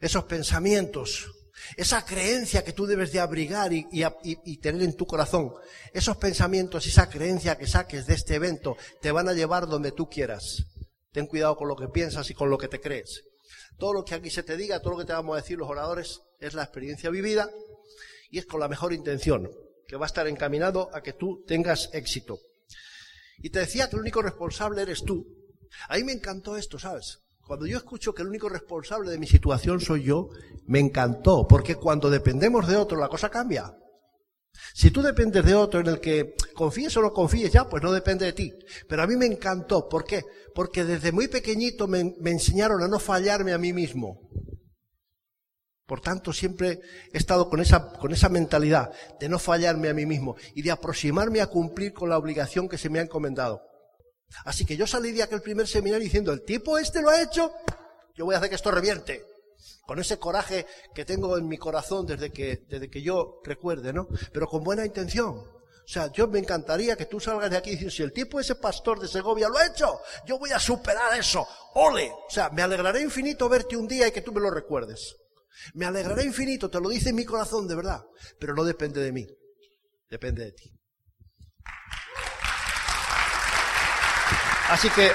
esos 0.00 0.24
pensamientos, 0.24 1.32
esa 1.76 2.04
creencia 2.04 2.64
que 2.64 2.72
tú 2.72 2.86
debes 2.86 3.12
de 3.12 3.20
abrigar 3.20 3.72
y, 3.72 4.56
tener 4.58 4.82
en 4.82 4.96
tu 4.96 5.06
corazón, 5.06 5.52
esos 5.92 6.16
pensamientos, 6.16 6.86
esa 6.86 7.08
creencia 7.08 7.56
que 7.56 7.66
saques 7.66 8.06
de 8.06 8.14
este 8.14 8.34
evento, 8.34 8.76
te 9.00 9.12
van 9.12 9.28
a 9.28 9.32
llevar 9.32 9.66
donde 9.66 9.92
tú 9.92 10.08
quieras. 10.08 10.64
Ten 11.12 11.26
cuidado 11.26 11.56
con 11.56 11.68
lo 11.68 11.76
que 11.76 11.88
piensas 11.88 12.30
y 12.30 12.34
con 12.34 12.50
lo 12.50 12.58
que 12.58 12.68
te 12.68 12.80
crees. 12.80 13.24
Todo 13.78 13.92
lo 13.92 14.04
que 14.04 14.14
aquí 14.14 14.30
se 14.30 14.42
te 14.42 14.56
diga, 14.56 14.80
todo 14.80 14.92
lo 14.92 14.98
que 14.98 15.04
te 15.04 15.12
vamos 15.12 15.34
a 15.34 15.40
decir 15.40 15.58
los 15.58 15.68
oradores, 15.68 16.20
es 16.40 16.54
la 16.54 16.62
experiencia 16.62 17.10
vivida 17.10 17.48
y 18.30 18.38
es 18.38 18.46
con 18.46 18.60
la 18.60 18.68
mejor 18.68 18.92
intención, 18.92 19.50
que 19.86 19.96
va 19.96 20.06
a 20.06 20.08
estar 20.08 20.26
encaminado 20.26 20.90
a 20.94 21.02
que 21.02 21.12
tú 21.12 21.44
tengas 21.46 21.90
éxito. 21.92 22.38
Y 23.38 23.50
te 23.50 23.60
decía 23.60 23.88
que 23.88 23.96
el 23.96 24.02
único 24.02 24.22
responsable 24.22 24.82
eres 24.82 25.04
tú. 25.04 25.26
A 25.88 25.96
mí 25.96 26.04
me 26.04 26.12
encantó 26.12 26.56
esto, 26.56 26.78
¿sabes? 26.78 27.18
Cuando 27.46 27.66
yo 27.66 27.76
escucho 27.78 28.12
que 28.12 28.22
el 28.22 28.28
único 28.28 28.48
responsable 28.48 29.10
de 29.10 29.18
mi 29.18 29.26
situación 29.28 29.80
soy 29.80 30.02
yo, 30.02 30.30
me 30.66 30.80
encantó, 30.80 31.46
porque 31.46 31.76
cuando 31.76 32.10
dependemos 32.10 32.66
de 32.66 32.76
otro 32.76 32.98
la 32.98 33.08
cosa 33.08 33.30
cambia. 33.30 33.72
Si 34.74 34.90
tú 34.90 35.00
dependes 35.00 35.44
de 35.44 35.54
otro 35.54 35.78
en 35.78 35.86
el 35.86 36.00
que 36.00 36.34
confíes 36.54 36.96
o 36.96 37.02
no 37.02 37.12
confíes, 37.12 37.52
ya, 37.52 37.68
pues 37.68 37.84
no 37.84 37.92
depende 37.92 38.24
de 38.24 38.32
ti. 38.32 38.52
Pero 38.88 39.02
a 39.02 39.06
mí 39.06 39.14
me 39.14 39.26
encantó. 39.26 39.88
¿Por 39.88 40.04
qué? 40.04 40.24
Porque 40.54 40.84
desde 40.84 41.12
muy 41.12 41.28
pequeñito 41.28 41.86
me, 41.86 42.16
me 42.20 42.32
enseñaron 42.32 42.82
a 42.82 42.88
no 42.88 42.98
fallarme 42.98 43.52
a 43.52 43.58
mí 43.58 43.72
mismo. 43.72 44.28
Por 45.86 46.00
tanto, 46.00 46.32
siempre 46.32 46.80
he 47.12 47.18
estado 47.18 47.48
con 47.48 47.60
esa, 47.60 47.92
con 47.92 48.12
esa 48.12 48.28
mentalidad 48.28 48.90
de 49.20 49.28
no 49.28 49.38
fallarme 49.38 49.88
a 49.88 49.94
mí 49.94 50.04
mismo 50.04 50.34
y 50.54 50.62
de 50.62 50.72
aproximarme 50.72 51.40
a 51.40 51.46
cumplir 51.46 51.92
con 51.92 52.08
la 52.08 52.18
obligación 52.18 52.68
que 52.68 52.78
se 52.78 52.90
me 52.90 52.98
ha 52.98 53.02
encomendado. 53.02 53.62
Así 54.44 54.64
que 54.64 54.76
yo 54.76 54.86
salí 54.86 55.12
de 55.12 55.22
aquel 55.22 55.42
primer 55.42 55.66
seminario 55.66 56.04
diciendo, 56.04 56.32
el 56.32 56.42
tipo 56.42 56.78
este 56.78 57.00
lo 57.00 57.10
ha 57.10 57.22
hecho, 57.22 57.52
yo 58.14 58.24
voy 58.24 58.34
a 58.34 58.38
hacer 58.38 58.50
que 58.50 58.56
esto 58.56 58.70
reviente. 58.70 59.24
Con 59.86 59.98
ese 59.98 60.18
coraje 60.18 60.66
que 60.94 61.04
tengo 61.04 61.38
en 61.38 61.46
mi 61.48 61.58
corazón 61.58 62.06
desde 62.06 62.30
que, 62.30 62.64
desde 62.68 62.90
que 62.90 63.02
yo 63.02 63.40
recuerde, 63.44 63.92
¿no? 63.92 64.08
Pero 64.32 64.48
con 64.48 64.64
buena 64.64 64.84
intención. 64.84 65.56
O 65.86 65.88
sea, 65.88 66.10
yo 66.10 66.26
me 66.26 66.40
encantaría 66.40 66.96
que 66.96 67.06
tú 67.06 67.20
salgas 67.20 67.48
de 67.48 67.56
aquí 67.56 67.70
dices, 67.70 67.94
si 67.94 68.02
el 68.02 68.12
tipo 68.12 68.40
ese 68.40 68.56
pastor 68.56 68.98
de 68.98 69.06
Segovia 69.06 69.48
lo 69.48 69.56
ha 69.56 69.66
hecho, 69.66 70.00
yo 70.26 70.36
voy 70.36 70.50
a 70.50 70.58
superar 70.58 71.16
eso. 71.16 71.46
¡Ole! 71.74 72.10
O 72.10 72.28
sea, 72.28 72.50
me 72.50 72.62
alegraré 72.62 73.02
infinito 73.02 73.48
verte 73.48 73.76
un 73.76 73.86
día 73.86 74.08
y 74.08 74.10
que 74.10 74.22
tú 74.22 74.32
me 74.32 74.40
lo 74.40 74.50
recuerdes. 74.50 75.14
Me 75.74 75.86
alegraré 75.86 76.24
infinito, 76.24 76.68
te 76.68 76.80
lo 76.80 76.88
dice 76.88 77.12
mi 77.12 77.24
corazón 77.24 77.68
de 77.68 77.76
verdad. 77.76 78.04
Pero 78.40 78.54
no 78.54 78.64
depende 78.64 79.00
de 79.00 79.12
mí. 79.12 79.26
Depende 80.10 80.46
de 80.46 80.52
ti. 80.52 80.72
Así 84.68 84.88
que, 84.90 85.10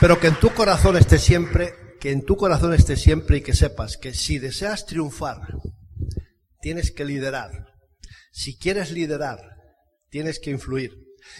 pero 0.00 0.18
que 0.18 0.26
en 0.26 0.40
tu 0.40 0.52
corazón 0.52 0.96
esté 0.96 1.18
siempre, 1.18 1.74
que 2.00 2.10
en 2.10 2.24
tu 2.24 2.36
corazón 2.36 2.74
esté 2.74 2.96
siempre 2.96 3.36
y 3.38 3.40
que 3.42 3.54
sepas 3.54 3.96
que 3.96 4.14
si 4.14 4.40
deseas 4.40 4.84
triunfar, 4.84 5.38
tienes 6.60 6.90
que 6.90 7.04
liderar. 7.04 7.66
Si 8.32 8.58
quieres 8.58 8.90
liderar, 8.90 9.38
tienes 10.08 10.40
que 10.40 10.50
influir. 10.50 10.92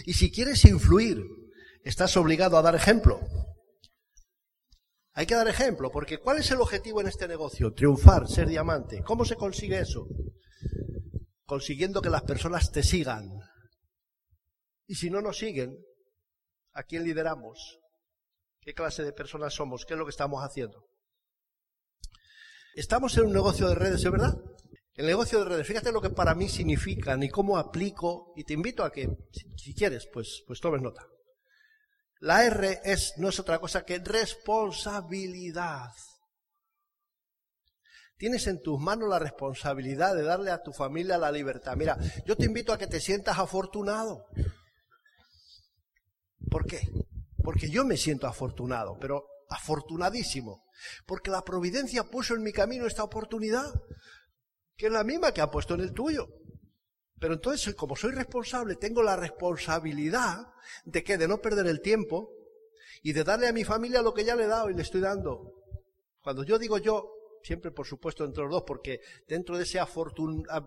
Y 0.05 0.15
si 0.15 0.31
quieres 0.31 0.65
influir, 0.65 1.25
estás 1.83 2.17
obligado 2.17 2.57
a 2.57 2.63
dar 2.63 2.77
ejemplo. 2.77 3.21
Hay 5.15 5.27
que 5.27 5.35
dar 5.35 5.49
ejemplo, 5.49 5.91
porque 5.91 6.19
¿cuál 6.19 6.39
es 6.39 6.51
el 6.53 6.61
objetivo 6.61 7.01
en 7.01 7.09
este 7.09 7.27
negocio? 7.27 7.73
Triunfar, 7.73 8.29
ser 8.29 8.49
diamante. 8.49 9.03
¿Cómo 9.03 9.25
se 9.25 9.35
consigue 9.35 9.81
eso? 9.81 10.07
Consiguiendo 11.45 12.01
que 12.01 12.11
las 12.11 12.23
personas 12.23 12.71
te 12.71 12.83
sigan. 12.83 13.29
Y 14.87 14.95
si 14.95 15.11
no 15.11 15.21
nos 15.21 15.39
siguen, 15.39 15.77
¿A 16.75 16.83
quién 16.85 17.05
lideramos? 17.05 17.79
¿Qué 18.61 18.75
clase 18.75 19.03
de 19.03 19.13
personas 19.13 19.55
somos? 19.55 19.85
¿Qué 19.85 19.95
es 19.95 19.99
lo 19.99 20.05
que 20.07 20.11
estamos 20.11 20.43
haciendo? 20.43 20.87
Estamos 22.75 23.17
en 23.19 23.27
un 23.27 23.33
negocio 23.33 23.69
de 23.69 23.75
redes, 23.75 24.05
¿es 24.05 24.11
verdad? 24.11 24.35
El 24.95 25.07
negocio 25.07 25.39
de 25.39 25.47
redes, 25.47 25.67
fíjate 25.67 25.91
lo 25.93 26.01
que 26.01 26.11
para 26.11 26.35
mí 26.35 26.49
significa, 26.49 27.17
ni 27.17 27.29
cómo 27.29 27.59
aplico, 27.59 28.33
y 28.37 28.45
te 28.45 28.53
invito 28.55 28.85
a 28.85 28.93
que, 28.93 29.09
si 29.57 29.75
quieres, 29.75 30.07
pues, 30.13 30.43
pues 30.47 30.61
tomes 30.61 30.83
nota. 30.83 31.07
La 32.21 32.45
R 32.45 32.81
es, 32.85 33.15
no 33.17 33.31
es 33.31 33.41
otra 33.41 33.59
cosa 33.59 33.85
que 33.85 33.99
responsabilidad. 33.99 35.91
Tienes 38.17 38.47
en 38.47 38.63
tus 38.63 38.79
manos 38.79 39.09
la 39.09 39.19
responsabilidad 39.19 40.15
de 40.15 40.23
darle 40.23 40.53
a 40.53 40.63
tu 40.63 40.73
familia 40.73 41.19
la 41.19 41.33
libertad. 41.33 41.75
Mira, 41.77 41.99
yo 42.25 42.37
te 42.37 42.45
invito 42.45 42.73
a 42.73 42.79
que 42.79 42.87
te 42.87 43.01
sientas 43.01 43.39
afortunado. 43.39 44.27
¿Por 46.53 46.67
qué? 46.67 46.81
Porque 47.43 47.71
yo 47.71 47.85
me 47.85 47.97
siento 47.97 48.27
afortunado, 48.27 48.99
pero 49.01 49.27
afortunadísimo. 49.49 50.67
Porque 51.07 51.31
la 51.31 51.45
providencia 51.45 52.05
puso 52.05 52.35
en 52.35 52.43
mi 52.43 52.53
camino 52.53 52.87
esta 52.87 53.03
oportunidad, 53.03 53.73
que 54.77 54.87
es 54.87 54.93
la 54.93 55.03
misma 55.03 55.33
que 55.33 55.41
ha 55.41 55.51
puesto 55.51 55.75
en 55.75 55.81
el 55.81 55.95
tuyo. 55.95 56.29
Pero 57.19 57.35
entonces, 57.35 57.75
como 57.75 57.97
soy 57.97 58.13
responsable, 58.13 58.77
tengo 58.77 59.03
la 59.03 59.17
responsabilidad 59.17 60.47
de 60.85 61.03
que 61.03 61.17
de 61.17 61.27
no 61.27 61.41
perder 61.41 61.67
el 61.67 61.81
tiempo 61.81 62.31
y 63.03 63.15
de 63.15 63.25
darle 63.25 63.49
a 63.49 63.53
mi 63.53 63.65
familia 63.65 64.03
lo 64.03 64.13
que 64.13 64.25
ya 64.25 64.37
le 64.37 64.45
he 64.45 64.49
dado 64.49 64.69
y 64.69 64.75
le 64.75 64.83
estoy 64.83 65.01
dando. 65.01 65.55
Cuando 66.21 66.45
yo 66.45 66.59
digo 66.59 66.77
yo, 66.77 67.15
siempre 67.43 67.71
por 67.71 67.87
supuesto 67.87 68.25
entre 68.25 68.43
los 68.43 68.53
dos, 68.53 68.65
porque 68.67 69.01
dentro 69.27 69.57
de, 69.57 69.65
ese 69.65 69.81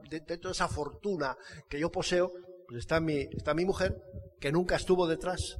dentro 0.09 0.49
de 0.49 0.53
esa 0.53 0.67
fortuna 0.67 1.37
que 1.69 1.79
yo 1.79 1.91
poseo, 1.91 2.33
pues 2.67 2.79
está 2.79 2.99
mi, 2.99 3.27
está 3.31 3.53
mi 3.53 3.65
mujer, 3.65 4.01
que 4.39 4.51
nunca 4.51 4.75
estuvo 4.75 5.07
detrás 5.07 5.57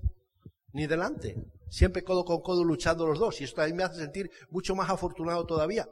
ni 0.76 0.88
delante. 0.88 1.38
Siempre 1.70 2.04
codo 2.04 2.26
con 2.26 2.42
codo 2.42 2.64
luchando 2.64 3.08
los 3.08 3.18
dos. 3.18 3.40
Y 3.40 3.46
esto 3.46 3.62
a 3.62 3.66
mí 3.66 3.74
me 3.74 3.84
hace 3.84 4.00
sentir 4.00 4.30
mucho 4.50 4.76
más 4.76 4.90
afortunado 4.90 5.46
todavía. 5.46 5.88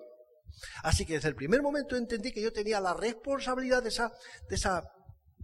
Así 0.84 1.06
que 1.06 1.14
desde 1.14 1.30
el 1.30 1.36
primer 1.36 1.62
momento 1.62 1.96
entendí 1.96 2.34
que 2.34 2.42
yo 2.42 2.52
tenía 2.52 2.82
la 2.82 2.94
responsabilidad 2.94 3.82
de 3.82 3.90
esa, 3.90 4.12
de 4.50 4.56
esa, 4.56 4.84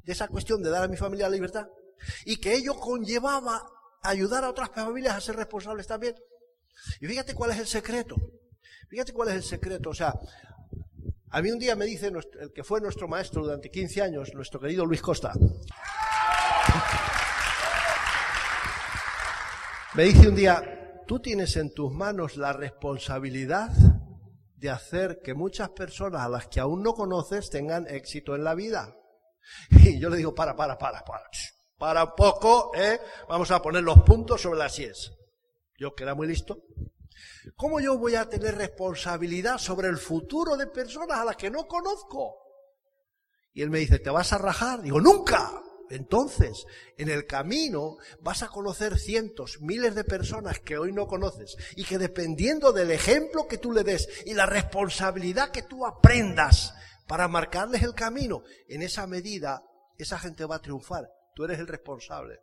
de 0.03 0.11
esa 0.11 0.27
cuestión 0.27 0.61
de 0.61 0.69
dar 0.69 0.83
a 0.83 0.87
mi 0.89 0.97
familia 0.97 1.29
la 1.29 1.35
libertad. 1.35 1.67
Y 2.25 2.35
que 2.37 2.53
ello 2.53 2.73
conllevaba 2.75 3.65
ayudar 4.03 4.43
a 4.43 4.49
otras 4.49 4.71
familias 4.71 5.15
a 5.15 5.21
ser 5.21 5.37
responsables 5.37 5.87
también. 5.87 6.15
Y 6.99 7.07
fíjate 7.07 7.33
cuál 7.33 7.51
es 7.51 7.59
el 7.59 7.67
secreto. 7.67 8.17
Fíjate 8.89 9.13
cuál 9.13 9.29
es 9.29 9.35
el 9.35 9.43
secreto. 9.43 9.91
O 9.91 9.93
sea, 9.93 10.13
a 11.29 11.41
mí 11.41 11.49
un 11.49 11.59
día 11.59 11.77
me 11.77 11.85
dice 11.85 12.07
el 12.07 12.51
que 12.53 12.65
fue 12.65 12.81
nuestro 12.81 13.07
maestro 13.07 13.41
durante 13.41 13.71
15 13.71 14.01
años, 14.01 14.33
nuestro 14.33 14.59
querido 14.59 14.85
Luis 14.85 15.01
Costa. 15.01 15.31
Me 19.99 20.05
dice 20.05 20.29
un 20.29 20.35
día, 20.35 21.03
tú 21.05 21.19
tienes 21.19 21.57
en 21.57 21.73
tus 21.73 21.91
manos 21.91 22.37
la 22.37 22.53
responsabilidad 22.53 23.69
de 24.55 24.69
hacer 24.69 25.19
que 25.21 25.33
muchas 25.33 25.71
personas 25.71 26.21
a 26.21 26.29
las 26.29 26.47
que 26.47 26.61
aún 26.61 26.81
no 26.81 26.93
conoces 26.93 27.49
tengan 27.49 27.85
éxito 27.85 28.33
en 28.33 28.45
la 28.45 28.55
vida. 28.55 28.95
Y 29.71 29.99
yo 29.99 30.09
le 30.09 30.15
digo, 30.15 30.33
para, 30.33 30.55
para, 30.55 30.77
para, 30.77 31.03
para, 31.03 31.29
para 31.77 32.03
un 32.05 32.15
poco, 32.15 32.71
¿eh? 32.75 32.97
Vamos 33.27 33.51
a 33.51 33.61
poner 33.61 33.83
los 33.83 34.01
puntos 34.03 34.39
sobre 34.39 34.59
las 34.59 34.73
sies. 34.73 35.11
Yo 35.77 35.93
que 35.93 36.05
muy 36.13 36.27
listo. 36.27 36.63
¿Cómo 37.57 37.81
yo 37.81 37.97
voy 37.97 38.15
a 38.15 38.29
tener 38.29 38.55
responsabilidad 38.55 39.57
sobre 39.57 39.89
el 39.89 39.97
futuro 39.97 40.55
de 40.55 40.67
personas 40.67 41.17
a 41.17 41.25
las 41.25 41.35
que 41.35 41.51
no 41.51 41.67
conozco? 41.67 42.37
Y 43.51 43.63
él 43.63 43.69
me 43.69 43.79
dice, 43.79 43.99
¿te 43.99 44.09
vas 44.09 44.31
a 44.31 44.37
rajar? 44.37 44.81
Digo, 44.81 45.01
nunca. 45.01 45.61
Entonces, 45.89 46.65
en 46.97 47.09
el 47.09 47.25
camino 47.25 47.97
vas 48.21 48.43
a 48.43 48.49
conocer 48.49 48.99
cientos, 48.99 49.59
miles 49.61 49.95
de 49.95 50.03
personas 50.03 50.59
que 50.59 50.77
hoy 50.77 50.93
no 50.93 51.07
conoces 51.07 51.57
y 51.75 51.83
que 51.83 51.97
dependiendo 51.97 52.71
del 52.71 52.91
ejemplo 52.91 53.47
que 53.47 53.57
tú 53.57 53.71
le 53.71 53.83
des 53.83 54.07
y 54.25 54.33
la 54.33 54.45
responsabilidad 54.45 55.51
que 55.51 55.63
tú 55.63 55.85
aprendas 55.85 56.73
para 57.07 57.27
marcarles 57.27 57.81
el 57.81 57.95
camino, 57.95 58.43
en 58.67 58.83
esa 58.83 59.07
medida 59.07 59.63
esa 59.97 60.19
gente 60.19 60.45
va 60.45 60.57
a 60.57 60.61
triunfar. 60.61 61.09
Tú 61.33 61.43
eres 61.43 61.59
el 61.59 61.67
responsable. 61.67 62.39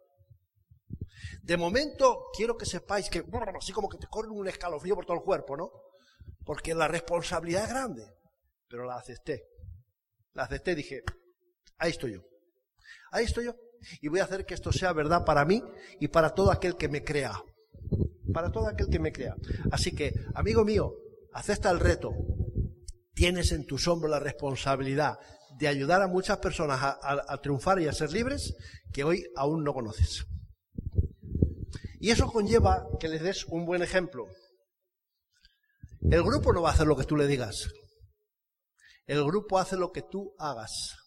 De 1.43 1.57
momento, 1.57 2.27
quiero 2.37 2.57
que 2.57 2.67
sepáis 2.67 3.09
que, 3.09 3.25
así 3.57 3.73
como 3.73 3.89
que 3.89 3.99
te 3.99 4.09
corre 4.09 4.29
un 4.29 4.49
escalofrío 4.49 4.97
por 4.97 5.07
todo 5.07 5.17
el 5.17 5.23
cuerpo, 5.23 5.57
¿no? 5.57 5.71
Porque 6.45 6.75
la 6.75 6.89
responsabilidad 6.89 7.65
es 7.65 7.71
grande, 7.71 8.05
pero 8.69 8.85
la 8.85 8.97
acepté. 8.97 9.45
La 10.33 10.45
acepté 10.45 10.73
y 10.73 10.77
dije, 10.77 11.03
ahí 11.79 11.93
estoy 11.93 12.15
yo. 12.15 12.36
Ahí 13.17 13.25
estoy 13.25 13.47
yo. 13.47 13.57
Y 14.03 14.09
voy 14.09 14.21
a 14.21 14.25
hacer 14.25 14.45
que 14.45 14.53
esto 14.53 14.71
sea 14.73 14.93
verdad 14.93 15.25
para 15.25 15.47
mí 15.47 15.63
y 15.99 16.09
para 16.09 16.35
todo 16.35 16.53
aquel 16.53 16.77
que 16.77 16.89
me 16.89 17.03
crea. 17.03 17.33
Para 18.31 18.53
todo 18.53 18.69
aquel 18.69 18.89
que 18.89 18.99
me 18.99 19.11
crea. 19.11 19.35
Así 19.73 19.93
que, 19.93 20.13
amigo 20.35 20.67
mío, 20.67 20.93
acepta 21.33 21.71
el 21.71 21.81
reto. 21.81 22.11
Tienes 23.15 23.53
en 23.53 23.65
tus 23.65 23.89
hombros 23.89 24.11
la 24.11 24.21
responsabilidad 24.21 25.15
de 25.59 25.67
ayudar 25.67 26.03
a 26.03 26.09
muchas 26.09 26.37
personas 26.39 26.79
a, 26.83 27.41
triunfar 27.41 27.81
y 27.81 27.89
a 27.89 27.93
ser 27.93 28.13
libres 28.13 28.55
que 28.93 29.03
hoy 29.03 29.25
aún 29.35 29.65
no 29.65 29.73
conoces. 29.73 30.27
Y 31.99 32.11
eso 32.11 32.27
conlleva 32.27 32.85
que 33.01 33.09
les 33.09 33.23
des 33.23 33.47
un 33.47 33.65
buen 33.65 33.81
ejemplo. 33.83 34.27
El 36.03 36.23
grupo 36.23 36.53
no 36.53 36.61
va 36.61 36.69
a 36.69 36.73
hacer 36.75 36.87
lo 36.87 36.97
que 36.97 37.05
tú 37.05 37.17
le 37.17 37.27
digas. 37.27 37.67
El 39.07 39.25
grupo 39.25 39.59
hace 39.59 39.77
lo 39.79 39.91
que 39.91 40.03
tú 40.03 40.35
hagas. 40.39 41.06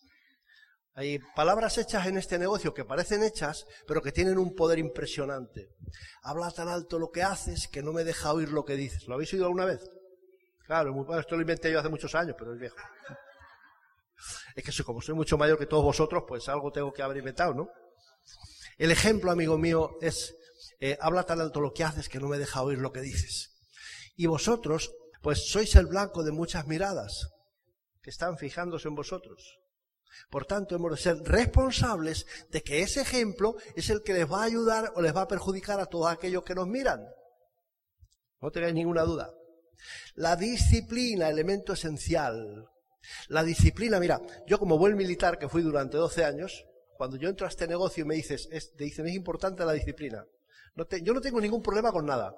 Hay 1.00 1.18
palabras 1.34 1.78
hechas 1.78 2.08
en 2.08 2.18
este 2.18 2.38
negocio 2.38 2.74
que 2.74 2.84
parecen 2.84 3.24
hechas, 3.24 3.66
pero 3.88 4.02
que 4.02 4.12
tienen 4.12 4.38
un 4.38 4.54
poder 4.54 4.80
impresionante. 4.80 5.70
Habla 6.24 6.52
tan 6.52 6.68
alto 6.68 7.00
lo 7.00 7.10
que 7.10 7.24
haces 7.24 7.70
que 7.70 7.82
no 7.82 7.94
me 7.94 8.04
deja 8.04 8.34
oír 8.34 8.50
lo 8.50 8.66
que 8.66 8.74
dices. 8.74 9.08
¿Lo 9.08 9.14
habéis 9.14 9.32
oído 9.32 9.46
alguna 9.46 9.64
vez? 9.64 9.80
Claro, 10.66 10.94
esto 11.18 11.36
lo 11.36 11.42
inventé 11.42 11.72
yo 11.72 11.80
hace 11.80 11.88
muchos 11.88 12.14
años, 12.16 12.36
pero 12.38 12.54
es 12.54 12.60
viejo. 12.60 12.76
Es 14.54 14.76
que 14.76 14.84
como 14.84 15.02
soy 15.02 15.16
mucho 15.16 15.38
mayor 15.38 15.58
que 15.58 15.68
todos 15.68 15.86
vosotros, 15.86 16.26
pues 16.28 16.50
algo 16.50 16.70
tengo 16.70 16.92
que 16.92 17.02
haber 17.02 17.16
inventado, 17.16 17.54
¿no? 17.54 17.70
El 18.78 18.92
ejemplo, 18.92 19.32
amigo 19.32 19.58
mío, 19.58 19.92
es, 20.02 20.36
eh, 20.82 20.98
habla 21.00 21.24
tan 21.24 21.40
alto 21.40 21.62
lo 21.62 21.72
que 21.72 21.86
haces 21.86 22.10
que 22.10 22.20
no 22.20 22.28
me 22.28 22.38
deja 22.38 22.62
oír 22.62 22.80
lo 22.80 22.92
que 22.92 23.00
dices. 23.00 23.58
Y 24.18 24.26
vosotros, 24.26 24.92
pues 25.22 25.50
sois 25.50 25.74
el 25.78 25.86
blanco 25.86 26.24
de 26.24 26.34
muchas 26.34 26.68
miradas 26.68 27.30
que 28.02 28.10
están 28.10 28.38
fijándose 28.38 28.90
en 28.90 28.96
vosotros. 28.96 29.60
Por 30.30 30.46
tanto, 30.46 30.76
hemos 30.76 30.92
de 30.92 30.98
ser 30.98 31.18
responsables 31.24 32.26
de 32.50 32.62
que 32.62 32.82
ese 32.82 33.02
ejemplo 33.02 33.56
es 33.76 33.90
el 33.90 34.04
que 34.04 34.14
les 34.14 34.32
va 34.32 34.42
a 34.42 34.46
ayudar 34.46 34.92
o 34.96 35.02
les 35.02 35.16
va 35.16 35.22
a 35.22 35.28
perjudicar 35.28 35.80
a 35.80 35.86
todos 35.86 36.12
aquellos 36.12 36.44
que 36.44 36.56
nos 36.56 36.68
miran. 36.68 37.08
No 38.42 38.52
tengáis 38.52 38.74
ninguna 38.74 39.04
duda. 39.04 39.34
La 40.16 40.36
disciplina, 40.36 41.30
elemento 41.30 41.74
esencial. 41.74 42.70
La 43.28 43.44
disciplina, 43.44 44.00
mira, 44.00 44.22
yo 44.46 44.60
como 44.60 44.78
buen 44.78 44.96
militar 44.96 45.40
que 45.40 45.50
fui 45.50 45.62
durante 45.62 45.98
12 45.98 46.26
años, 46.26 46.66
cuando 46.98 47.18
yo 47.18 47.30
entro 47.30 47.46
a 47.46 47.50
este 47.50 47.68
negocio 47.68 48.04
y 48.04 48.08
me 48.08 48.16
dices, 48.16 48.50
es, 48.52 48.76
te 48.76 48.84
dicen, 48.84 49.08
es 49.08 49.16
importante 49.16 49.64
la 49.66 49.74
disciplina. 49.74 50.26
yo 51.02 51.14
no 51.14 51.22
tengo 51.22 51.40
ningún 51.40 51.62
problema 51.62 51.92
con 51.92 52.06
nada. 52.06 52.36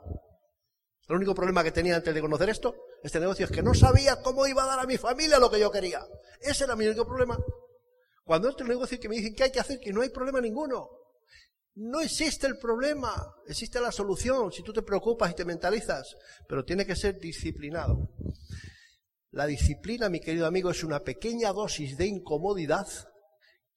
El 1.12 1.18
único 1.18 1.36
problema 1.36 1.62
que 1.62 1.74
tenía 1.74 1.98
antes 1.98 2.16
de 2.16 2.22
conocer 2.22 2.48
esto, 2.48 2.74
este 3.04 3.20
negocio, 3.20 3.46
es 3.46 3.52
que 3.52 3.62
no 3.62 3.74
sabía 3.74 4.22
cómo 4.22 4.48
iba 4.48 4.64
a 4.64 4.66
dar 4.66 4.80
a 4.80 4.86
mi 4.86 4.98
familia 4.98 5.40
lo 5.40 5.52
que 5.52 5.60
yo 5.60 5.70
quería. 5.70 6.00
Ese 6.40 6.64
era 6.64 6.74
mi 6.74 6.88
único 6.88 7.06
problema. 7.06 7.38
Cuando 8.24 8.48
entro 8.48 8.66
en 8.66 8.72
el 8.72 8.78
negocio 8.78 8.98
que 8.98 9.10
me 9.10 9.18
dicen 9.18 9.36
que 9.36 9.44
hay 9.44 9.52
que 9.52 9.60
hacer, 9.60 9.82
que 9.82 9.92
no 9.92 10.04
hay 10.04 10.08
problema 10.08 10.40
ninguno. 10.40 10.90
No 11.76 12.00
existe 12.00 12.48
el 12.48 12.58
problema, 12.58 13.14
existe 13.46 13.82
la 13.82 13.92
solución 13.92 14.54
si 14.54 14.64
tú 14.64 14.72
te 14.72 14.84
preocupas 14.84 15.32
y 15.32 15.36
te 15.36 15.44
mentalizas, 15.44 16.16
pero 16.48 16.64
tiene 16.64 16.86
que 16.86 16.96
ser 16.96 17.20
disciplinado. 17.20 18.14
La 19.32 19.48
disciplina, 19.48 20.08
mi 20.08 20.22
querido 20.22 20.48
amigo, 20.48 20.72
es 20.72 20.82
una 20.82 21.02
pequeña 21.02 21.52
dosis 21.52 21.98
de 21.98 22.06
incomodidad 22.06 22.88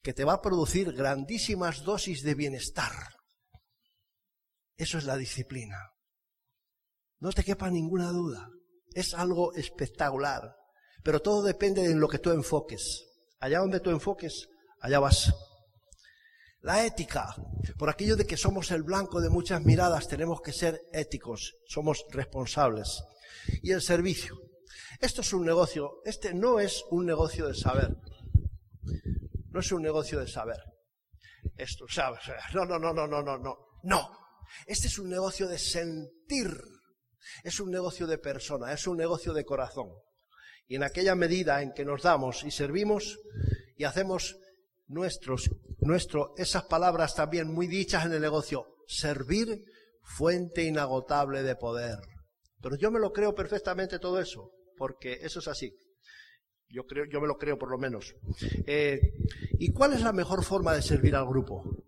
que 0.05 0.15
te 0.15 0.23
va 0.23 0.35
a 0.35 0.41
producir 0.41 0.93
grandísimas 0.93 1.83
dosis 1.83 2.23
de 2.23 2.37
bienestar. 2.37 2.93
Eso 4.77 4.99
es 4.99 5.05
la 5.05 5.17
disciplina. 5.17 5.94
No 7.25 7.33
te 7.33 7.43
quepa 7.43 7.71
ninguna 7.71 8.11
duda. 8.11 8.51
Es 8.93 9.15
algo 9.15 9.55
espectacular. 9.55 10.57
Pero 11.03 11.23
todo 11.23 11.43
depende 11.43 11.89
de 11.89 11.95
lo 11.95 12.07
que 12.07 12.19
tú 12.19 12.31
enfoques. 12.31 13.03
Allá 13.41 13.61
donde 13.61 13.81
tú 13.81 13.89
enfoques, 13.89 14.47
allá 14.79 15.01
vas. 15.01 15.33
La 16.61 16.85
ética. 16.85 17.35
Por 17.79 17.89
aquello 17.89 18.17
de 18.17 18.27
que 18.27 18.37
somos 18.37 18.71
el 18.73 18.83
blanco 18.83 19.23
de 19.23 19.31
muchas 19.31 19.63
miradas, 19.63 20.07
tenemos 20.07 20.43
que 20.43 20.53
ser 20.53 20.83
éticos, 20.93 21.55
somos 21.67 22.05
responsables. 22.11 23.03
Y 23.63 23.73
el 23.73 23.81
servicio. 23.81 24.37
Esto 25.01 25.23
es 25.23 25.33
un 25.33 25.47
negocio, 25.47 26.03
este 26.05 26.35
no 26.35 26.61
es 26.61 26.85
un 26.91 27.07
negocio 27.07 27.49
de 27.49 27.55
saber. 27.55 27.97
No 29.51 29.61
es 29.61 29.73
un 29.73 29.81
negocio 29.81 30.21
de 30.21 30.29
saber. 30.29 30.61
Esto, 31.57 31.87
¿sabes? 31.89 32.21
No, 32.53 32.67
no, 32.67 32.79
no, 32.79 32.93
no, 32.93 33.07
no, 33.07 33.23
no, 33.23 33.39
no. 33.39 33.57
No. 33.83 34.11
Este 34.67 34.89
es 34.89 34.99
un 34.99 35.09
negocio 35.09 35.49
de 35.49 35.57
sentir. 35.57 36.51
Es 37.43 37.61
un 37.61 37.71
negocio 37.71 38.07
de 38.07 38.19
persona, 38.19 38.73
es 38.73 38.87
un 38.87 38.97
negocio 38.97 39.33
de 39.33 39.45
corazón. 39.45 39.89
Y 40.67 40.77
en 40.77 40.83
aquella 40.83 41.15
medida 41.15 41.63
en 41.63 41.73
que 41.73 41.85
nos 41.85 42.03
damos 42.03 42.45
y 42.45 42.51
servimos 42.51 43.19
y 43.77 43.85
hacemos 43.85 44.37
nuestros, 44.87 45.51
nuestro, 45.81 46.35
esas 46.37 46.65
palabras 46.65 47.15
también 47.15 47.53
muy 47.53 47.67
dichas 47.67 48.07
en 48.07 48.13
el 48.13 48.21
negocio, 48.21 48.67
servir 48.87 49.63
fuente 50.03 50.65
inagotable 50.65 51.43
de 51.43 51.57
poder. 51.57 51.99
Pero 52.61 52.77
yo 52.77 52.91
me 52.91 53.01
lo 53.01 53.13
creo 53.13 53.35
perfectamente 53.35 53.99
todo 53.99 54.21
eso, 54.21 54.53
porque 54.77 55.19
eso 55.23 55.41
es 55.41 55.49
así. 55.49 55.75
Yo 56.69 56.85
creo, 56.87 57.05
yo 57.05 57.21
me 57.21 57.29
lo 57.29 57.37
creo 57.37 57.59
por 57.59 57.71
lo 57.71 57.79
menos. 57.79 58.15
Eh, 58.67 59.01
¿Y 59.59 59.73
cuál 59.73 59.93
es 59.93 60.01
la 60.01 60.13
mejor 60.13 60.45
forma 60.45 60.75
de 60.75 60.83
servir 60.83 61.15
al 61.15 61.27
grupo? 61.27 61.84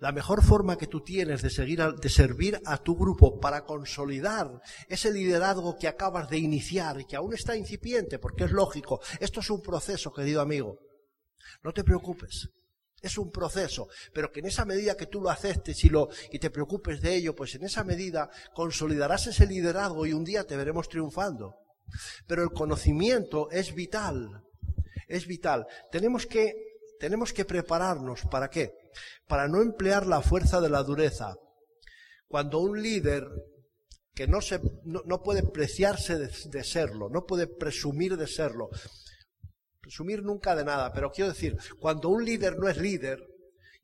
La 0.00 0.12
mejor 0.12 0.42
forma 0.42 0.78
que 0.78 0.86
tú 0.86 1.02
tienes 1.02 1.42
de, 1.42 1.50
seguir 1.50 1.82
de 1.82 2.08
servir 2.08 2.60
a 2.64 2.78
tu 2.78 2.96
grupo 2.96 3.38
para 3.38 3.64
consolidar 3.64 4.60
ese 4.88 5.12
liderazgo 5.12 5.76
que 5.76 5.88
acabas 5.88 6.28
de 6.30 6.38
iniciar 6.38 7.00
y 7.00 7.04
que 7.04 7.16
aún 7.16 7.34
está 7.34 7.56
incipiente, 7.56 8.18
porque 8.18 8.44
es 8.44 8.52
lógico, 8.52 9.00
esto 9.20 9.40
es 9.40 9.50
un 9.50 9.60
proceso, 9.62 10.12
querido 10.12 10.40
amigo. 10.40 10.78
No 11.62 11.72
te 11.72 11.84
preocupes, 11.84 12.48
es 13.02 13.18
un 13.18 13.30
proceso, 13.30 13.88
pero 14.12 14.32
que 14.32 14.40
en 14.40 14.46
esa 14.46 14.64
medida 14.64 14.96
que 14.96 15.06
tú 15.06 15.20
lo 15.20 15.30
aceptes 15.30 15.84
y, 15.84 15.88
lo, 15.88 16.08
y 16.30 16.38
te 16.38 16.50
preocupes 16.50 17.00
de 17.00 17.14
ello, 17.14 17.34
pues 17.34 17.54
en 17.54 17.64
esa 17.64 17.84
medida 17.84 18.30
consolidarás 18.54 19.26
ese 19.26 19.46
liderazgo 19.46 20.06
y 20.06 20.12
un 20.12 20.24
día 20.24 20.44
te 20.44 20.56
veremos 20.56 20.88
triunfando. 20.88 21.54
Pero 22.26 22.42
el 22.42 22.50
conocimiento 22.50 23.50
es 23.50 23.74
vital, 23.74 24.42
es 25.06 25.26
vital. 25.26 25.66
Tenemos 25.92 26.26
que, 26.26 26.54
tenemos 26.98 27.32
que 27.32 27.44
prepararnos, 27.44 28.22
¿para 28.30 28.48
qué? 28.48 28.72
Para 29.26 29.48
no 29.48 29.62
emplear 29.62 30.06
la 30.06 30.22
fuerza 30.22 30.60
de 30.60 30.70
la 30.70 30.82
dureza. 30.82 31.36
Cuando 32.28 32.58
un 32.58 32.80
líder 32.82 33.28
que 34.14 34.26
no, 34.26 34.40
se, 34.40 34.60
no, 34.84 35.22
puede 35.22 35.42
preciarse 35.42 36.18
de, 36.18 36.64
serlo, 36.64 37.08
no 37.10 37.26
puede 37.26 37.46
presumir 37.46 38.16
de 38.16 38.26
serlo, 38.26 38.70
presumir 39.80 40.22
nunca 40.22 40.56
de 40.56 40.64
nada, 40.64 40.92
pero 40.92 41.10
quiero 41.10 41.30
decir, 41.30 41.56
cuando 41.78 42.08
un 42.08 42.24
líder 42.24 42.58
no 42.58 42.68
es 42.68 42.78
líder 42.78 43.22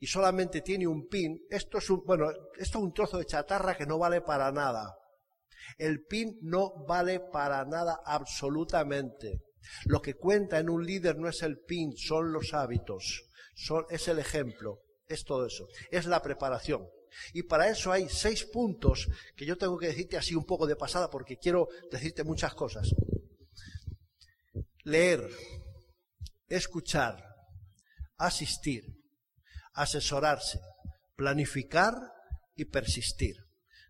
y 0.00 0.06
solamente 0.06 0.62
tiene 0.62 0.86
un 0.86 1.06
pin, 1.06 1.38
esto 1.50 1.78
es 1.78 1.90
un, 1.90 2.02
bueno, 2.06 2.30
esto 2.58 2.78
es 2.78 2.84
un 2.84 2.94
trozo 2.94 3.18
de 3.18 3.26
chatarra 3.26 3.76
que 3.76 3.86
no 3.86 3.98
vale 3.98 4.22
para 4.22 4.50
nada. 4.50 4.96
El 5.78 6.04
pin 6.06 6.38
no 6.40 6.84
vale 6.86 7.20
para 7.20 7.64
nada 7.64 8.00
absolutamente. 8.04 9.42
Lo 9.84 10.00
que 10.00 10.14
cuenta 10.14 10.58
en 10.58 10.70
un 10.70 10.84
líder 10.84 11.18
no 11.18 11.28
es 11.28 11.42
el 11.42 11.60
pin, 11.60 11.96
son 11.96 12.32
los 12.32 12.52
hábitos, 12.52 13.30
es 13.90 14.08
el 14.08 14.18
ejemplo 14.18 14.80
es 15.14 15.24
todo 15.24 15.46
eso, 15.46 15.68
es 15.90 16.06
la 16.06 16.22
preparación. 16.22 16.88
Y 17.32 17.42
para 17.42 17.68
eso 17.68 17.92
hay 17.92 18.08
seis 18.08 18.44
puntos 18.44 19.08
que 19.36 19.44
yo 19.44 19.56
tengo 19.56 19.78
que 19.78 19.88
decirte 19.88 20.16
así 20.16 20.34
un 20.34 20.44
poco 20.44 20.66
de 20.66 20.76
pasada 20.76 21.10
porque 21.10 21.36
quiero 21.36 21.68
decirte 21.90 22.24
muchas 22.24 22.54
cosas. 22.54 22.88
Leer, 24.84 25.28
escuchar, 26.48 27.22
asistir, 28.16 28.84
asesorarse, 29.74 30.60
planificar 31.16 31.94
y 32.56 32.64
persistir. 32.64 33.36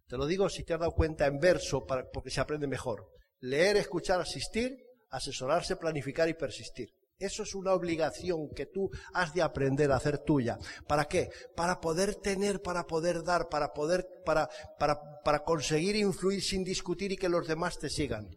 Te 0.07 0.17
lo 0.17 0.27
digo 0.27 0.49
si 0.49 0.65
te 0.65 0.75
has 0.75 0.81
dado 0.81 0.93
cuenta 0.93 1.27
en 1.27 1.39
verso 1.39 1.87
porque 2.13 2.31
se 2.31 2.41
aprende 2.41 2.67
mejor. 2.67 3.09
Leer, 3.41 3.77
escuchar, 3.77 4.21
asistir, 4.21 4.77
asesorarse, 5.11 5.77
planificar 5.77 6.29
y 6.29 6.35
persistir. 6.35 6.91
Eso 7.23 7.45
es 7.45 7.55
una 7.55 7.73
obligación 7.73 8.49
que 8.49 8.67
tú 8.67 8.91
has 9.15 9.33
de 9.33 9.43
aprender 9.43 9.93
a 9.93 9.97
hacer 9.97 10.19
tuya. 10.19 10.59
¿Para 10.89 11.05
qué? 11.05 11.31
Para 11.55 11.81
poder 11.81 12.17
tener, 12.17 12.61
para 12.61 12.85
poder 12.87 13.23
dar, 13.23 13.49
para 13.49 13.73
poder, 13.73 14.09
para, 14.25 14.49
para, 14.77 15.21
para 15.25 15.45
conseguir 15.45 15.95
influir 15.95 16.43
sin 16.43 16.65
discutir 16.65 17.13
y 17.13 17.17
que 17.17 17.29
los 17.29 17.47
demás 17.47 17.79
te 17.79 17.89
sigan. 17.89 18.29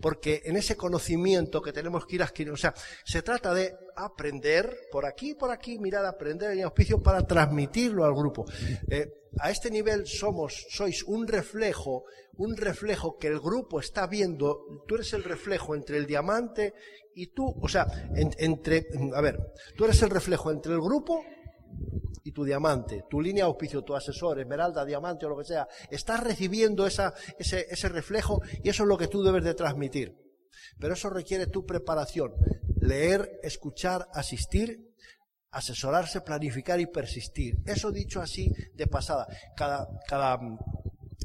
Porque 0.00 0.42
en 0.44 0.56
ese 0.56 0.76
conocimiento 0.76 1.62
que 1.62 1.72
tenemos 1.72 2.06
que 2.06 2.16
ir 2.16 2.22
adquiriendo, 2.22 2.54
o 2.54 2.58
sea, 2.58 2.74
se 3.04 3.22
trata 3.22 3.54
de 3.54 3.74
aprender 3.96 4.88
por 4.90 5.06
aquí, 5.06 5.34
por 5.34 5.50
aquí, 5.50 5.78
mirar, 5.78 6.04
aprender 6.04 6.52
en 6.52 6.64
auspicio 6.64 7.02
para 7.02 7.26
transmitirlo 7.26 8.04
al 8.04 8.14
grupo. 8.14 8.44
Eh, 8.88 9.24
a 9.38 9.50
este 9.50 9.70
nivel 9.70 10.06
somos, 10.06 10.66
sois 10.70 11.02
un 11.04 11.26
reflejo, 11.26 12.04
un 12.36 12.56
reflejo 12.56 13.18
que 13.18 13.28
el 13.28 13.40
grupo 13.40 13.80
está 13.80 14.06
viendo, 14.06 14.84
tú 14.86 14.94
eres 14.94 15.12
el 15.12 15.24
reflejo 15.24 15.74
entre 15.74 15.98
el 15.98 16.06
diamante 16.06 16.74
y 17.14 17.28
tú, 17.28 17.54
o 17.60 17.68
sea, 17.68 17.86
entre, 18.14 18.86
a 19.14 19.20
ver, 19.20 19.38
tú 19.76 19.84
eres 19.84 20.02
el 20.02 20.10
reflejo 20.10 20.50
entre 20.50 20.72
el 20.72 20.80
grupo 20.80 21.24
y 22.24 22.32
tu 22.32 22.42
diamante, 22.42 23.04
tu 23.08 23.20
línea 23.20 23.44
de 23.44 23.48
auspicio, 23.48 23.82
tu 23.82 23.94
asesor, 23.94 24.40
esmeralda, 24.40 24.84
diamante 24.84 25.26
o 25.26 25.28
lo 25.28 25.36
que 25.36 25.44
sea, 25.44 25.68
estás 25.90 26.20
recibiendo 26.20 26.86
ese, 26.86 27.12
ese 27.38 27.88
reflejo 27.90 28.40
y 28.62 28.70
eso 28.70 28.82
es 28.82 28.88
lo 28.88 28.96
que 28.96 29.08
tú 29.08 29.22
debes 29.22 29.44
de 29.44 29.54
transmitir. 29.54 30.16
Pero 30.80 30.94
eso 30.94 31.10
requiere 31.10 31.46
tu 31.46 31.66
preparación, 31.66 32.32
leer, 32.80 33.40
escuchar, 33.42 34.08
asistir, 34.14 34.94
asesorarse, 35.50 36.22
planificar 36.22 36.80
y 36.80 36.86
persistir. 36.86 37.58
Eso 37.66 37.92
dicho 37.92 38.20
así 38.20 38.50
de 38.74 38.86
pasada. 38.86 39.26
Cada, 39.54 39.86
cada 40.08 40.38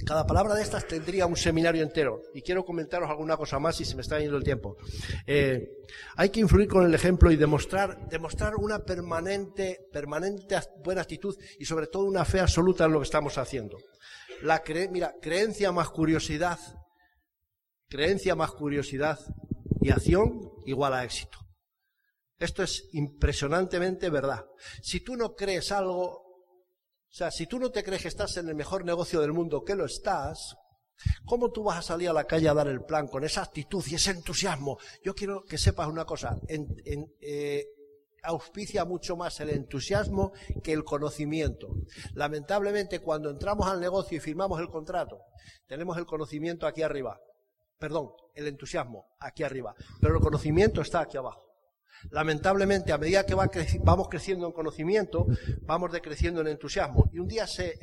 cada 0.05 0.25
palabra 0.25 0.55
de 0.55 0.61
estas 0.61 0.87
tendría 0.87 1.25
un 1.25 1.35
seminario 1.35 1.83
entero 1.83 2.21
y 2.33 2.41
quiero 2.41 2.65
comentaros 2.65 3.09
alguna 3.09 3.37
cosa 3.37 3.59
más 3.59 3.79
y 3.81 3.85
se 3.85 3.95
me 3.95 4.01
está 4.01 4.19
yendo 4.19 4.37
el 4.37 4.43
tiempo. 4.43 4.77
Eh, 5.25 5.69
hay 6.15 6.29
que 6.29 6.39
influir 6.39 6.67
con 6.67 6.85
el 6.85 6.93
ejemplo 6.93 7.31
y 7.31 7.35
demostrar, 7.35 8.07
demostrar 8.09 8.55
una 8.55 8.79
permanente, 8.79 9.87
permanente 9.91 10.57
buena 10.83 11.01
actitud 11.01 11.35
y 11.59 11.65
sobre 11.65 11.87
todo 11.87 12.05
una 12.05 12.25
fe 12.25 12.39
absoluta 12.39 12.85
en 12.85 12.93
lo 12.93 12.99
que 12.99 13.05
estamos 13.05 13.37
haciendo. 13.37 13.77
La 14.41 14.63
mira, 14.89 15.15
creencia 15.21 15.71
más 15.71 15.89
curiosidad, 15.89 16.59
creencia 17.89 18.35
más 18.35 18.51
curiosidad 18.51 19.19
y 19.81 19.91
acción 19.91 20.51
igual 20.65 20.93
a 20.93 21.03
éxito. 21.03 21.37
Esto 22.37 22.63
es 22.63 22.87
impresionantemente 22.93 24.09
verdad. 24.09 24.45
Si 24.81 25.01
tú 25.01 25.17
no 25.17 25.35
crees 25.35 25.73
algo, 25.73 26.28
o 27.11 27.13
sea, 27.13 27.31
si 27.31 27.47
tú 27.47 27.59
no 27.59 27.71
te 27.71 27.83
crees 27.83 28.03
que 28.03 28.07
estás 28.07 28.37
en 28.37 28.49
el 28.49 28.55
mejor 28.55 28.85
negocio 28.85 29.19
del 29.19 29.33
mundo, 29.33 29.63
que 29.63 29.75
lo 29.75 29.85
estás, 29.85 30.55
¿cómo 31.25 31.51
tú 31.51 31.63
vas 31.63 31.79
a 31.79 31.81
salir 31.81 32.09
a 32.09 32.13
la 32.13 32.25
calle 32.25 32.47
a 32.47 32.53
dar 32.53 32.67
el 32.67 32.83
plan 32.83 33.07
con 33.07 33.23
esa 33.23 33.41
actitud 33.41 33.83
y 33.87 33.95
ese 33.95 34.11
entusiasmo? 34.11 34.77
Yo 35.03 35.15
quiero 35.15 35.43
que 35.43 35.57
sepas 35.57 35.87
una 35.87 36.05
cosa. 36.05 36.37
Eh, 36.47 37.65
auspicia 38.21 38.85
mucho 38.85 39.15
más 39.17 39.39
el 39.39 39.49
entusiasmo 39.49 40.33
que 40.63 40.71
el 40.71 40.83
conocimiento. 40.83 41.69
Lamentablemente, 42.13 42.99
cuando 42.99 43.31
entramos 43.31 43.67
al 43.67 43.79
negocio 43.79 44.17
y 44.17 44.21
firmamos 44.21 44.59
el 44.59 44.69
contrato, 44.69 45.19
tenemos 45.67 45.97
el 45.97 46.05
conocimiento 46.05 46.67
aquí 46.67 46.83
arriba. 46.83 47.19
Perdón, 47.79 48.11
el 48.35 48.47
entusiasmo 48.47 49.07
aquí 49.19 49.43
arriba. 49.43 49.73
Pero 49.99 50.15
el 50.15 50.21
conocimiento 50.21 50.81
está 50.81 51.01
aquí 51.01 51.17
abajo. 51.17 51.48
Lamentablemente, 52.11 52.91
a 52.91 52.97
medida 52.97 53.25
que 53.25 53.35
vamos 53.35 54.07
creciendo 54.09 54.47
en 54.47 54.53
conocimiento, 54.53 55.27
vamos 55.63 55.91
decreciendo 55.91 56.41
en 56.41 56.47
entusiasmo. 56.47 57.09
Y 57.13 57.19
un 57.19 57.27
día 57.27 57.45
se, 57.45 57.77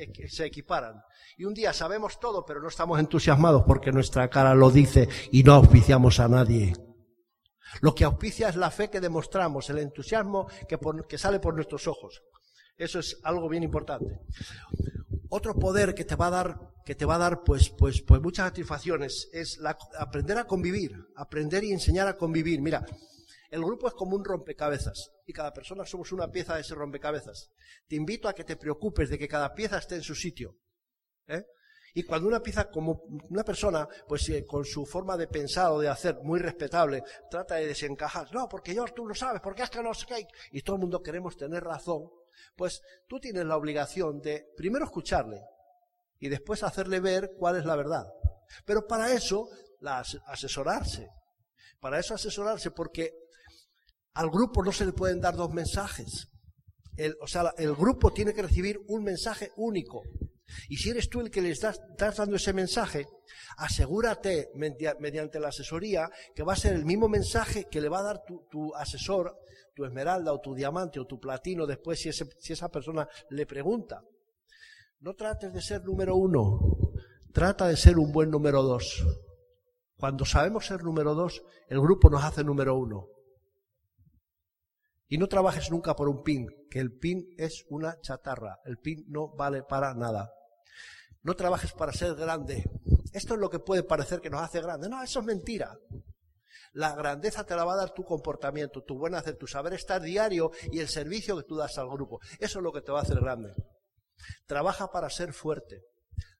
equiparan. 0.45 1.03
Y 1.37 1.45
un 1.45 1.55
día 1.55 1.73
sabemos 1.73 2.19
todo, 2.19 2.45
pero 2.45 2.61
no 2.61 2.69
estamos 2.69 2.99
entusiasmados 2.99 3.65
porque 3.67 3.93
nuestra 3.93 4.29
cara 4.29 4.55
lo 4.55 4.71
dice 4.71 5.09
y 5.31 5.43
no 5.43 5.55
auspiciamos 5.55 6.19
a 6.19 6.29
nadie. 6.29 6.73
Lo 7.81 7.95
que 7.95 8.05
auspicia 8.05 8.49
es 8.49 8.57
la 8.57 8.71
fe 8.71 8.89
que 8.89 9.01
demostramos, 9.01 9.69
el 9.69 9.79
entusiasmo 9.79 10.49
que, 10.69 11.19
sale 11.19 11.39
por 11.39 11.55
nuestros 11.55 11.87
ojos. 11.87 12.23
Eso 12.77 12.99
es 12.99 13.19
algo 13.23 13.49
bien 13.49 13.63
importante. 13.63 14.21
Otro 15.29 15.55
poder 15.55 15.95
que 15.95 16.05
te 16.05 16.17
va 16.17 16.29
a 16.29 16.31
dar, 16.31 16.61
que 16.85 16.95
te 16.95 17.05
va 17.05 17.17
a 17.17 17.19
dar 17.19 17.43
pues, 17.43 17.69
pues, 17.69 18.01
pues 18.01 18.23
muchas 18.23 18.47
satisfacciones 18.47 19.29
es 19.33 19.61
aprender 19.99 20.39
a 20.39 20.47
convivir, 20.47 21.07
aprender 21.17 21.65
y 21.65 21.73
enseñar 21.73 22.07
a 22.09 22.17
convivir. 22.17 22.61
Mira, 22.63 22.87
el 23.57 23.65
grupo 23.65 23.89
es 23.89 23.95
como 23.95 24.17
un 24.17 24.25
rompecabezas 24.25 25.13
y 25.25 25.33
cada 25.33 25.51
persona 25.51 25.87
somos 25.87 26.13
una 26.13 26.31
pieza 26.31 26.55
de 26.55 26.61
ese 26.61 26.75
rompecabezas. 26.75 27.51
Te 27.89 27.97
invito 27.97 28.29
a 28.29 28.35
que 28.35 28.45
te 28.45 28.57
preocupes 28.57 29.09
de 29.09 29.19
que 29.19 29.27
cada 29.27 29.55
pieza 29.55 29.79
esté 29.79 29.95
en 29.95 30.03
su 30.03 30.15
sitio. 30.15 30.59
¿eh? 31.27 31.47
Y 31.95 32.03
cuando 32.03 32.29
una 32.29 32.41
pieza, 32.41 32.69
como 32.69 33.05
una 33.31 33.45
persona, 33.45 33.89
pues 34.07 34.29
eh, 34.29 34.45
con 34.45 34.67
su 34.67 34.85
forma 34.85 35.17
de 35.17 35.27
pensar 35.27 35.73
o 35.73 35.81
de 35.81 35.89
hacer 35.89 36.19
muy 36.23 36.39
respetable, 36.39 37.03
trata 37.31 37.55
de 37.55 37.69
desencajar, 37.69 38.31
no, 38.35 38.47
porque 38.47 38.75
yo 38.75 38.85
tú 38.95 39.07
lo 39.07 39.15
sabes, 39.15 39.41
porque 39.41 39.63
es 39.63 39.71
que 39.71 39.83
no 39.83 39.95
sé 39.95 40.05
qué, 40.07 40.27
y 40.53 40.61
todo 40.61 40.77
el 40.77 40.83
mundo 40.83 41.03
queremos 41.03 41.35
tener 41.39 41.65
razón, 41.65 42.11
pues 42.55 42.83
tú 43.09 43.19
tienes 43.19 43.47
la 43.47 43.57
obligación 43.57 44.21
de 44.21 44.53
primero 44.55 44.85
escucharle 44.85 45.41
y 46.19 46.29
después 46.29 46.63
hacerle 46.63 47.01
ver 47.01 47.31
cuál 47.39 47.57
es 47.57 47.65
la 47.65 47.77
verdad. 47.77 48.05
Pero 48.67 48.87
para 48.87 49.13
eso, 49.13 49.49
la 49.81 50.05
asesorarse. 50.27 51.09
Para 51.81 51.99
eso 51.99 52.15
asesorarse, 52.15 52.71
porque 52.71 53.26
al 54.17 54.31
grupo 54.31 54.65
no 54.65 54.73
se 54.73 54.87
le 54.87 54.93
pueden 54.93 55.21
dar 55.21 55.37
dos 55.37 55.53
mensajes. 55.53 56.29
o 57.21 57.27
sea, 57.27 57.53
el 57.59 57.75
grupo 57.75 58.13
tiene 58.13 58.33
que 58.33 58.43
recibir 58.43 58.81
un 58.89 59.05
mensaje 59.05 59.53
único. 59.57 60.03
Y 60.69 60.77
si 60.79 60.91
eres 60.91 61.11
tú 61.11 61.21
el 61.21 61.31
que 61.31 61.43
le 61.43 61.51
estás, 61.51 61.81
dando 61.99 62.37
ese 62.37 62.55
mensaje, 62.55 63.07
asegúrate 63.59 64.51
mediante 64.55 65.39
la 65.39 65.49
asesoría 65.49 66.09
que 66.35 66.45
va 66.45 66.55
a 66.55 66.57
ser 66.57 66.75
el 66.75 66.87
mismo 66.87 67.09
mensaje 67.09 67.67
que 67.71 67.81
le 67.81 67.91
va 67.91 67.99
a 67.99 68.05
dar 68.05 68.23
tu, 68.25 68.75
asesor, 68.75 69.37
tu 69.75 69.85
esmeralda 69.85 70.33
o 70.33 70.41
tu 70.41 70.55
diamante 70.55 70.99
o 70.99 71.07
tu 71.07 71.21
platino 71.21 71.67
después 71.67 72.01
si, 72.01 72.11
si 72.13 72.53
esa 72.55 72.71
persona 72.71 73.07
le 73.31 73.45
pregunta. 73.45 74.03
No 75.01 75.15
trates 75.15 75.53
de 75.53 75.61
ser 75.61 75.85
número 75.85 76.17
uno, 76.17 76.59
trata 77.35 77.69
de 77.69 77.77
ser 77.77 77.99
un 77.99 78.13
buen 78.13 78.31
número 78.31 78.63
dos. 78.63 79.05
Cuando 79.99 80.25
sabemos 80.25 80.65
ser 80.65 80.83
número 80.83 81.15
dos, 81.15 81.43
el 81.69 81.81
grupo 81.81 82.09
nos 82.09 82.25
hace 82.25 82.43
número 82.43 82.77
uno. 82.77 83.16
Y 85.09 85.19
no 85.19 85.29
trabajes 85.29 85.71
nunca 85.71 85.95
por 85.95 86.09
un 86.09 86.23
pin, 86.23 86.49
que 86.71 86.81
el 86.81 86.97
pin 86.99 87.35
es 87.39 87.65
una 87.69 88.01
chatarra, 88.01 88.59
el 88.65 88.79
pin 88.79 89.05
no 89.09 89.29
vale 89.29 89.63
para 89.63 89.95
nada. 89.95 90.33
No 91.23 91.35
trabajes 91.35 91.73
para 91.73 91.93
ser 91.93 92.15
grande. 92.15 92.65
Esto 93.13 93.35
es 93.35 93.41
lo 93.41 93.51
que 93.51 93.59
puede 93.59 93.83
parecer 93.83 94.21
que 94.21 94.31
nos 94.31 94.43
hace 94.43 94.61
grande. 94.61 94.89
No, 94.89 95.03
eso 95.03 95.21
es 95.21 95.27
mentira. 95.27 95.77
La 96.73 96.95
grandeza 96.95 97.45
te 97.45 97.57
la 97.57 97.65
va 97.65 97.73
a 97.73 97.79
dar 97.79 97.95
tu 97.95 98.05
comportamiento, 98.05 98.83
tu 98.83 98.99
buen 98.99 99.15
hacer, 99.15 99.37
tu 99.37 99.47
saber 99.47 99.73
estar 99.73 100.03
diario 100.03 100.51
y 100.71 100.81
el 100.81 100.89
servicio 100.89 101.37
que 101.37 101.45
tú 101.45 101.57
das 101.57 101.79
al 101.79 101.89
grupo. 101.89 102.21
Eso 102.39 102.59
es 102.59 102.63
lo 102.63 102.73
que 102.73 102.83
te 102.83 102.93
va 102.93 103.01
a 103.01 103.03
hacer 103.03 103.21
grande. 103.21 103.55
Trabaja 104.47 104.91
para 104.91 105.09
ser 105.09 105.33
fuerte, 105.33 105.83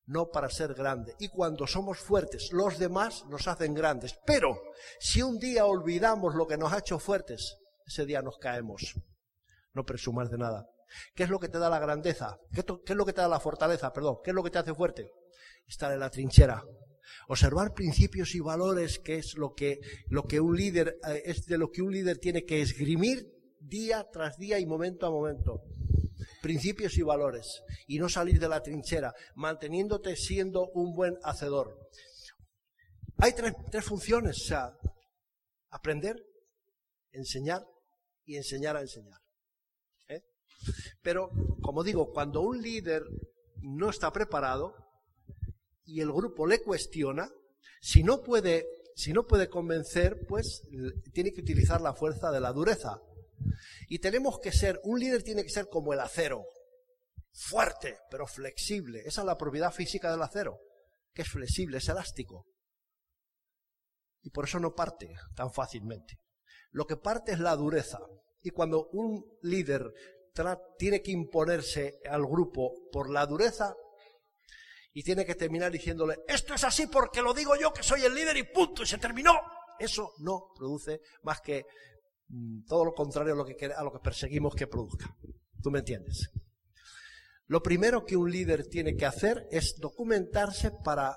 no 0.05 0.31
para 0.31 0.51
ser 0.51 0.75
grande. 0.75 1.15
Y 1.19 1.29
cuando 1.29 1.67
somos 1.67 1.99
fuertes, 1.99 2.51
los 2.53 2.79
demás 2.79 3.25
nos 3.29 3.49
hacen 3.49 3.75
grandes. 3.75 4.19
Pero 4.27 4.61
si 5.01 5.23
un 5.23 5.39
día 5.39 5.67
olvidamos 5.67 6.35
lo 6.35 6.47
que 6.47 6.59
nos 6.59 6.73
ha 6.73 6.79
hecho 6.79 6.99
fuertes, 6.99 7.57
ese 7.87 8.05
día 8.05 8.23
nos 8.23 8.39
caemos. 8.39 8.95
No 9.73 9.85
presumas 9.85 10.31
de 10.31 10.39
nada. 10.39 10.69
¿Qué 11.15 11.25
es 11.25 11.31
lo 11.31 11.39
que 11.39 11.49
te 11.49 11.59
da 11.59 11.69
la 11.69 11.79
grandeza? 11.79 12.39
¿Qué, 12.53 12.61
es 12.61 12.97
lo 12.97 13.07
que 13.07 13.13
te 13.13 13.21
da 13.21 13.29
la 13.29 13.41
fortaleza? 13.41 13.93
Perdón. 13.93 14.19
¿Qué 14.25 14.31
es 14.31 14.35
lo 14.35 14.43
que 14.43 14.51
te 14.51 14.59
hace 14.59 14.75
fuerte? 14.75 15.11
Estar 15.67 15.93
en 15.93 16.01
la 16.01 16.11
trinchera. 16.11 16.63
Observar 17.29 17.73
principios 17.73 18.35
y 18.35 18.41
valores, 18.41 18.99
que 18.99 19.17
es 19.17 19.35
lo 19.37 19.55
que, 19.55 19.81
lo 20.09 20.25
que 20.25 20.41
un 20.41 20.57
líder, 20.57 20.99
eh, 21.09 21.23
es 21.25 21.47
de 21.47 21.59
lo 21.59 21.71
que 21.71 21.83
un 21.83 21.93
líder 21.93 22.19
tiene 22.19 22.45
que 22.45 22.63
esgrimir 22.63 23.27
día 23.61 24.07
tras 24.13 24.37
día 24.37 24.59
y 24.59 24.67
momento 24.67 25.07
a 25.07 25.11
momento. 25.11 25.63
Principios 26.43 26.97
y 26.99 27.03
valores. 27.03 27.63
Y 27.87 27.99
no 27.99 28.09
salir 28.09 28.41
de 28.41 28.49
la 28.49 28.63
trinchera, 28.63 29.15
manteniéndote 29.35 30.17
siendo 30.17 30.69
un 30.71 30.95
buen 30.95 31.17
hacedor. 31.23 31.79
Hay 33.19 33.33
tres, 33.33 33.55
tres 33.71 33.85
funciones, 33.85 34.43
o 34.43 34.45
sea, 34.45 34.77
aprender, 35.71 36.17
enseñar 37.13 37.65
y 38.27 38.37
enseñar 38.37 38.77
a 38.77 38.83
enseñar. 38.83 39.21
¿eh? 40.09 40.23
Pero, 41.01 41.31
como 41.63 41.83
digo, 41.83 42.13
cuando 42.13 42.43
un 42.43 42.61
líder 42.61 43.03
no 43.63 43.89
está 43.89 44.13
preparado 44.13 44.75
y 45.85 46.01
el 46.01 46.13
grupo 46.13 46.47
le 46.47 46.61
cuestiona, 46.61 47.31
si 47.81 48.03
no 48.03 48.23
puede, 48.23 48.67
si 48.97 49.13
no 49.13 49.27
puede 49.27 49.49
convencer, 49.49 50.27
pues 50.29 50.63
tiene 51.15 51.33
que 51.33 51.41
utilizar 51.41 51.81
la 51.81 51.95
fuerza 51.95 52.31
de 52.31 52.41
la 52.41 52.53
dureza. 52.53 53.01
Y 53.89 54.01
tenemos 54.01 54.41
que 54.41 54.53
ser, 54.53 54.81
un 54.83 54.99
líder 54.99 55.23
tiene 55.23 55.45
que 55.45 55.51
ser 55.51 55.69
como 55.69 55.93
el 55.93 56.01
acero, 56.01 56.45
fuerte, 57.33 57.99
pero 58.11 58.27
flexible. 58.27 59.03
Esa 59.07 59.21
es 59.21 59.27
la 59.27 59.39
propiedad 59.39 59.73
física 59.73 60.11
del 60.11 60.23
acero, 60.23 60.59
que 61.15 61.23
es 61.23 61.29
flexible, 61.29 61.79
es 61.79 61.89
elástico. 61.89 62.47
Y 64.23 64.31
por 64.31 64.47
eso 64.47 64.59
no 64.59 64.75
parte 64.75 65.15
tan 65.37 65.53
fácilmente. 65.53 66.19
Lo 66.77 66.87
que 66.87 66.99
parte 66.99 67.33
es 67.33 67.39
la 67.39 67.57
dureza. 67.57 68.01
Y 68.43 68.51
cuando 68.51 68.91
un 68.93 69.25
líder 69.41 69.95
tiene 70.77 71.01
que 71.01 71.11
imponerse 71.11 72.01
al 72.07 72.27
grupo 72.27 72.91
por 72.93 73.09
la 73.09 73.25
dureza 73.25 73.75
y 74.93 75.03
tiene 75.03 75.25
que 75.25 75.37
terminar 75.37 75.73
diciéndole, 75.73 76.19
esto 76.29 76.53
es 76.53 76.65
así 76.65 76.87
porque 76.87 77.23
lo 77.23 77.33
digo 77.33 77.57
yo 77.57 77.73
que 77.73 77.83
soy 77.83 78.03
el 78.03 78.15
líder 78.15 78.37
y 78.37 78.43
punto, 78.43 78.83
y 78.83 78.87
se 78.87 78.99
terminó. 78.99 79.33
Eso 79.79 80.13
no 80.19 80.53
produce 80.55 81.01
más 81.23 81.41
que 81.41 81.65
mm, 82.29 82.67
todo 82.67 82.85
lo 82.85 82.93
contrario 82.93 83.33
a 83.33 83.37
lo, 83.37 83.47
que, 83.47 83.65
a 83.65 83.83
lo 83.83 83.91
que 83.91 84.01
perseguimos 84.01 84.55
que 84.55 84.67
produzca. 84.67 85.17
¿Tú 85.63 85.71
me 85.71 85.79
entiendes? 85.79 86.31
Lo 87.47 87.63
primero 87.63 88.05
que 88.05 88.19
un 88.19 88.31
líder 88.31 88.69
tiene 88.69 88.97
que 88.97 89.07
hacer 89.07 89.49
es 89.51 89.81
documentarse 89.81 90.73
para 90.85 91.17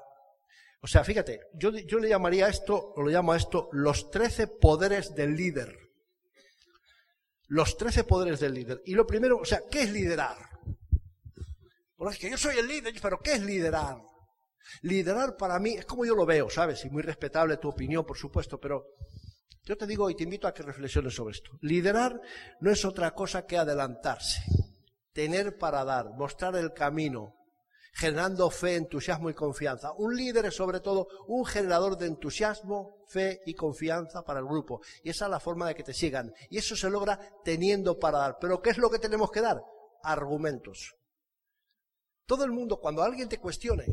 o 0.82 0.88
sea, 0.88 1.04
fíjate, 1.04 1.42
yo, 1.54 1.72
yo 1.72 2.00
le 2.00 2.10
llamaría 2.10 2.48
esto, 2.48 2.94
o 2.96 3.02
lo 3.02 3.10
llamo 3.10 3.34
a 3.34 3.38
esto, 3.38 3.70
los 3.74 4.10
trece 4.12 4.48
poderes 4.48 5.14
del 5.14 5.36
líder. 5.36 5.76
Los 7.48 7.76
trece 7.78 8.04
poderes 8.04 8.40
del 8.40 8.54
líder. 8.54 8.82
Y 8.86 8.94
lo 8.94 9.06
primero, 9.06 9.38
o 9.38 9.46
sea, 9.46 9.62
¿qué 9.70 9.82
es 9.82 9.92
liderar? 9.92 10.38
Bueno, 11.98 12.12
es 12.12 12.18
que 12.18 12.30
yo 12.30 12.38
soy 12.38 12.58
el 12.58 12.68
líder, 12.68 12.94
pero 13.02 13.20
¿qué 13.20 13.34
es 13.34 13.42
liderar? 13.42 13.98
Liderar 14.84 15.36
para 15.36 15.60
mí 15.60 15.72
es 15.72 15.86
como 15.86 16.06
yo 16.06 16.16
lo 16.16 16.26
veo, 16.26 16.50
¿sabes? 16.50 16.86
Y 16.86 16.90
muy 16.90 17.02
respetable 17.02 17.58
tu 17.58 17.70
opinión, 17.70 18.06
por 18.06 18.18
supuesto, 18.18 18.60
pero 18.60 18.86
yo 19.64 19.76
te 19.76 19.86
digo 19.86 20.10
y 20.10 20.16
te 20.16 20.24
invito 20.24 20.48
a 20.48 20.54
que 20.54 20.64
reflexiones 20.64 21.14
sobre 21.14 21.34
esto. 21.34 21.52
Liderar 21.62 22.22
no 22.62 22.72
es 22.72 22.86
otra 22.86 23.14
cosa 23.14 23.46
que 23.46 23.58
adelantarse, 23.58 24.44
tener 25.12 25.58
para 25.58 25.84
dar, 25.84 26.12
mostrar 26.12 26.56
el 26.56 26.72
camino, 26.72 27.36
generando 27.94 28.50
fe, 28.50 28.76
entusiasmo 28.76 29.30
y 29.30 29.34
confianza. 29.34 29.92
Un 29.94 30.16
líder 30.16 30.46
es 30.46 30.56
sobre 30.56 30.80
todo 30.80 31.08
un 31.28 31.46
generador 31.46 31.98
de 31.98 32.08
entusiasmo, 32.08 33.04
fe 33.08 33.42
y 33.46 33.54
confianza 33.54 34.24
para 34.24 34.40
el 34.40 34.46
grupo. 34.46 34.82
Y 35.04 35.10
esa 35.10 35.26
es 35.26 35.32
la 35.32 35.40
forma 35.40 35.68
de 35.68 35.76
que 35.76 35.84
te 35.84 35.94
sigan. 35.94 36.34
Y 36.50 36.58
eso 36.58 36.76
se 36.76 36.90
logra 36.90 37.20
teniendo 37.44 37.98
para 37.98 38.20
dar. 38.20 38.38
Pero 38.40 38.62
¿qué 38.62 38.70
es 38.70 38.78
lo 38.78 38.90
que 38.90 39.00
tenemos 39.00 39.32
que 39.32 39.42
dar? 39.42 39.62
Argumentos. 40.04 40.96
Todo 42.26 42.46
el 42.46 42.52
mundo, 42.52 42.80
cuando 42.80 43.02
alguien 43.02 43.28
te 43.28 43.40
cuestione, 43.40 43.86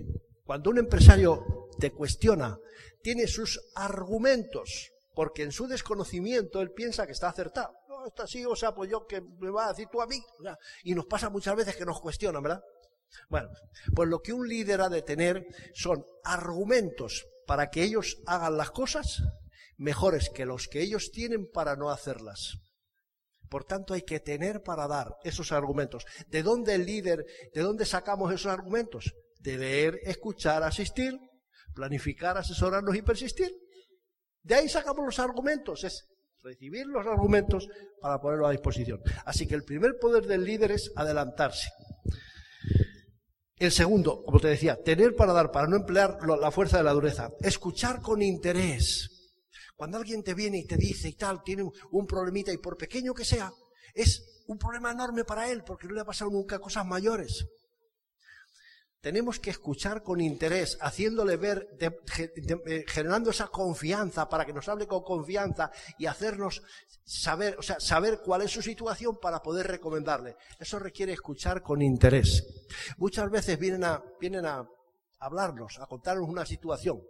cuando 0.44 0.70
un 0.70 0.78
empresario 0.78 1.70
te 1.78 1.90
cuestiona, 1.90 2.58
tiene 3.02 3.26
sus 3.26 3.60
argumentos, 3.74 4.92
porque 5.14 5.42
en 5.42 5.52
su 5.52 5.66
desconocimiento 5.66 6.60
él 6.60 6.70
piensa 6.72 7.06
que 7.06 7.12
está 7.12 7.28
acertado. 7.28 7.72
No, 7.88 8.06
está 8.06 8.24
así, 8.24 8.44
o 8.44 8.54
sea, 8.54 8.74
pues 8.74 8.90
yo 8.90 9.06
que 9.06 9.22
me 9.22 9.50
va 9.50 9.66
a 9.66 9.68
decir 9.70 9.88
tú 9.90 10.02
a 10.02 10.06
mí. 10.06 10.22
Y 10.84 10.94
nos 10.94 11.06
pasa 11.06 11.30
muchas 11.30 11.56
veces 11.56 11.76
que 11.76 11.86
nos 11.86 12.00
cuestionan, 12.00 12.42
¿verdad? 12.42 12.62
Bueno, 13.28 13.48
pues 13.94 14.08
lo 14.08 14.20
que 14.20 14.32
un 14.32 14.48
líder 14.48 14.80
ha 14.80 14.88
de 14.88 15.02
tener 15.02 15.46
son 15.74 16.04
argumentos 16.24 17.26
para 17.46 17.70
que 17.70 17.82
ellos 17.82 18.18
hagan 18.26 18.56
las 18.56 18.70
cosas 18.70 19.22
mejores 19.76 20.30
que 20.30 20.46
los 20.46 20.68
que 20.68 20.80
ellos 20.80 21.10
tienen 21.12 21.50
para 21.50 21.76
no 21.76 21.90
hacerlas. 21.90 22.58
Por 23.48 23.64
tanto, 23.64 23.94
hay 23.94 24.02
que 24.02 24.20
tener 24.20 24.62
para 24.62 24.88
dar 24.88 25.16
esos 25.22 25.52
argumentos. 25.52 26.04
¿De 26.28 26.42
dónde 26.42 26.74
el 26.74 26.84
líder, 26.84 27.24
de 27.54 27.60
dónde 27.60 27.86
sacamos 27.86 28.32
esos 28.32 28.50
argumentos? 28.50 29.14
De 29.38 29.56
leer, 29.56 30.00
escuchar, 30.02 30.62
asistir, 30.62 31.18
planificar, 31.74 32.36
asesorarnos 32.36 32.96
y 32.96 33.02
persistir. 33.02 33.54
De 34.42 34.56
ahí 34.56 34.68
sacamos 34.68 35.04
los 35.04 35.18
argumentos, 35.18 35.84
es 35.84 36.06
recibir 36.42 36.86
los 36.86 37.06
argumentos 37.06 37.68
para 38.00 38.20
ponerlos 38.20 38.48
a 38.48 38.52
disposición. 38.52 39.00
Así 39.24 39.46
que 39.46 39.54
el 39.54 39.64
primer 39.64 39.98
poder 40.00 40.26
del 40.26 40.44
líder 40.44 40.72
es 40.72 40.92
adelantarse. 40.96 41.70
El 43.58 43.72
segundo, 43.72 44.22
como 44.22 44.38
te 44.38 44.48
decía, 44.48 44.82
tener 44.82 45.16
para 45.16 45.32
dar, 45.32 45.50
para 45.50 45.66
no 45.66 45.76
emplear 45.76 46.18
la 46.26 46.50
fuerza 46.50 46.76
de 46.76 46.84
la 46.84 46.92
dureza. 46.92 47.30
Escuchar 47.40 48.02
con 48.02 48.20
interés. 48.20 49.10
Cuando 49.76 49.96
alguien 49.96 50.22
te 50.22 50.34
viene 50.34 50.58
y 50.58 50.66
te 50.66 50.76
dice 50.76 51.08
y 51.08 51.14
tal, 51.14 51.42
tiene 51.42 51.64
un 51.90 52.06
problemita 52.06 52.52
y 52.52 52.58
por 52.58 52.76
pequeño 52.76 53.14
que 53.14 53.24
sea, 53.24 53.50
es 53.94 54.42
un 54.46 54.58
problema 54.58 54.92
enorme 54.92 55.24
para 55.24 55.50
él 55.50 55.62
porque 55.64 55.86
no 55.86 55.94
le 55.94 56.02
ha 56.02 56.04
pasado 56.04 56.30
nunca 56.30 56.58
cosas 56.58 56.84
mayores. 56.84 57.46
Tenemos 59.00 59.38
que 59.38 59.50
escuchar 59.50 60.02
con 60.02 60.20
interés, 60.20 60.78
haciéndole 60.80 61.36
ver, 61.36 61.68
eh, 61.78 62.84
generando 62.88 63.30
esa 63.30 63.48
confianza 63.48 64.28
para 64.28 64.44
que 64.44 64.52
nos 64.52 64.68
hable 64.68 64.86
con 64.86 65.02
confianza 65.02 65.70
y 65.98 66.06
hacernos 66.06 66.62
saber, 67.04 67.56
o 67.58 67.62
sea, 67.62 67.78
saber 67.78 68.20
cuál 68.24 68.42
es 68.42 68.50
su 68.50 68.62
situación 68.62 69.18
para 69.20 69.42
poder 69.42 69.68
recomendarle. 69.68 70.36
Eso 70.58 70.78
requiere 70.78 71.12
escuchar 71.12 71.62
con 71.62 71.82
interés. 71.82 72.66
Muchas 72.96 73.30
veces 73.30 73.58
vienen 73.58 73.84
a, 73.84 74.02
vienen 74.20 74.44
a 74.44 74.68
hablarnos, 75.18 75.78
a 75.78 75.86
contarnos 75.86 76.28
una 76.28 76.44
situación 76.44 77.00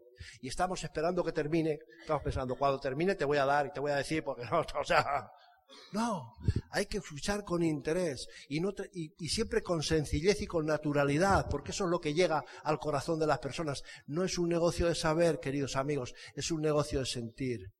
y 0.40 0.48
estamos 0.48 0.82
esperando 0.84 1.24
que 1.24 1.32
termine. 1.32 1.78
Estamos 2.00 2.22
pensando, 2.22 2.56
cuando 2.56 2.80
termine 2.80 3.14
te 3.14 3.24
voy 3.24 3.38
a 3.38 3.44
dar 3.44 3.66
y 3.66 3.72
te 3.72 3.80
voy 3.80 3.92
a 3.92 3.96
decir, 3.96 4.22
porque 4.22 4.44
no, 4.50 4.60
o 4.60 4.84
sea, 4.84 5.30
no, 5.92 6.34
hay 6.70 6.86
que 6.86 6.98
escuchar 6.98 7.44
con 7.44 7.62
interés 7.62 8.28
y, 8.48 8.60
siempre 9.28 9.62
con 9.62 9.82
sencillez 9.82 10.40
y 10.42 10.46
con 10.46 10.66
naturalidad, 10.66 11.48
porque 11.48 11.70
eso 11.70 11.84
es 11.84 11.90
lo 11.90 12.00
que 12.00 12.14
llega 12.14 12.44
al 12.64 12.78
corazón 12.78 13.18
de 13.18 13.26
las 13.26 13.38
personas. 13.38 13.82
No 14.06 14.24
es 14.24 14.38
un 14.38 14.48
negocio 14.48 14.86
de 14.86 14.94
saber, 14.94 15.40
queridos 15.40 15.76
amigos, 15.76 16.14
es 16.34 16.50
un 16.50 16.62
negocio 16.62 17.00
de 17.00 17.06
sentir. 17.06 17.72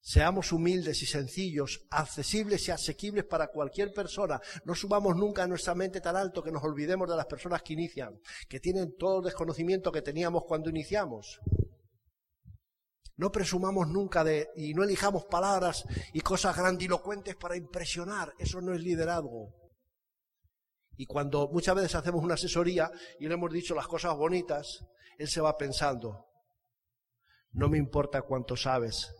Seamos 0.00 0.52
humildes 0.52 1.02
y 1.02 1.06
sencillos, 1.06 1.84
accesibles 1.90 2.68
y 2.68 2.70
asequibles 2.70 3.24
para 3.24 3.48
cualquier 3.48 3.92
persona. 3.92 4.40
No 4.64 4.76
subamos 4.76 5.16
nunca 5.16 5.42
a 5.42 5.48
nuestra 5.48 5.74
mente 5.74 6.00
tan 6.00 6.14
alto 6.14 6.44
que 6.44 6.52
nos 6.52 6.62
olvidemos 6.62 7.08
de 7.08 7.16
las 7.16 7.26
personas 7.26 7.62
que 7.62 7.72
inician, 7.72 8.20
que 8.48 8.60
tienen 8.60 8.94
todo 8.96 9.18
el 9.18 9.24
desconocimiento 9.24 9.90
que 9.90 10.02
teníamos 10.02 10.44
cuando 10.46 10.70
iniciamos. 10.70 11.40
No 13.16 13.32
presumamos 13.32 13.88
nunca 13.88 14.22
de, 14.22 14.50
y 14.56 14.74
no 14.74 14.84
elijamos 14.84 15.24
palabras 15.24 15.84
y 16.12 16.20
cosas 16.20 16.56
grandilocuentes 16.56 17.34
para 17.34 17.56
impresionar. 17.56 18.34
Eso 18.38 18.60
no 18.60 18.74
es 18.74 18.80
liderazgo. 18.80 19.54
Y 20.96 21.06
cuando 21.06 21.48
muchas 21.48 21.74
veces 21.74 21.94
hacemos 21.94 22.22
una 22.22 22.34
asesoría 22.34 22.90
y 23.18 23.26
le 23.26 23.34
hemos 23.34 23.52
dicho 23.52 23.74
las 23.74 23.86
cosas 23.86 24.14
bonitas, 24.16 24.84
él 25.18 25.28
se 25.28 25.40
va 25.40 25.56
pensando, 25.56 26.26
no 27.52 27.68
me 27.68 27.78
importa 27.78 28.22
cuánto 28.22 28.56
sabes, 28.56 29.14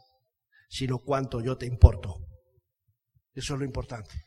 sino 0.68 0.98
cuánto 0.98 1.40
yo 1.40 1.56
te 1.56 1.66
importo. 1.66 2.26
Eso 3.32 3.54
es 3.54 3.60
lo 3.60 3.64
importante. 3.64 4.26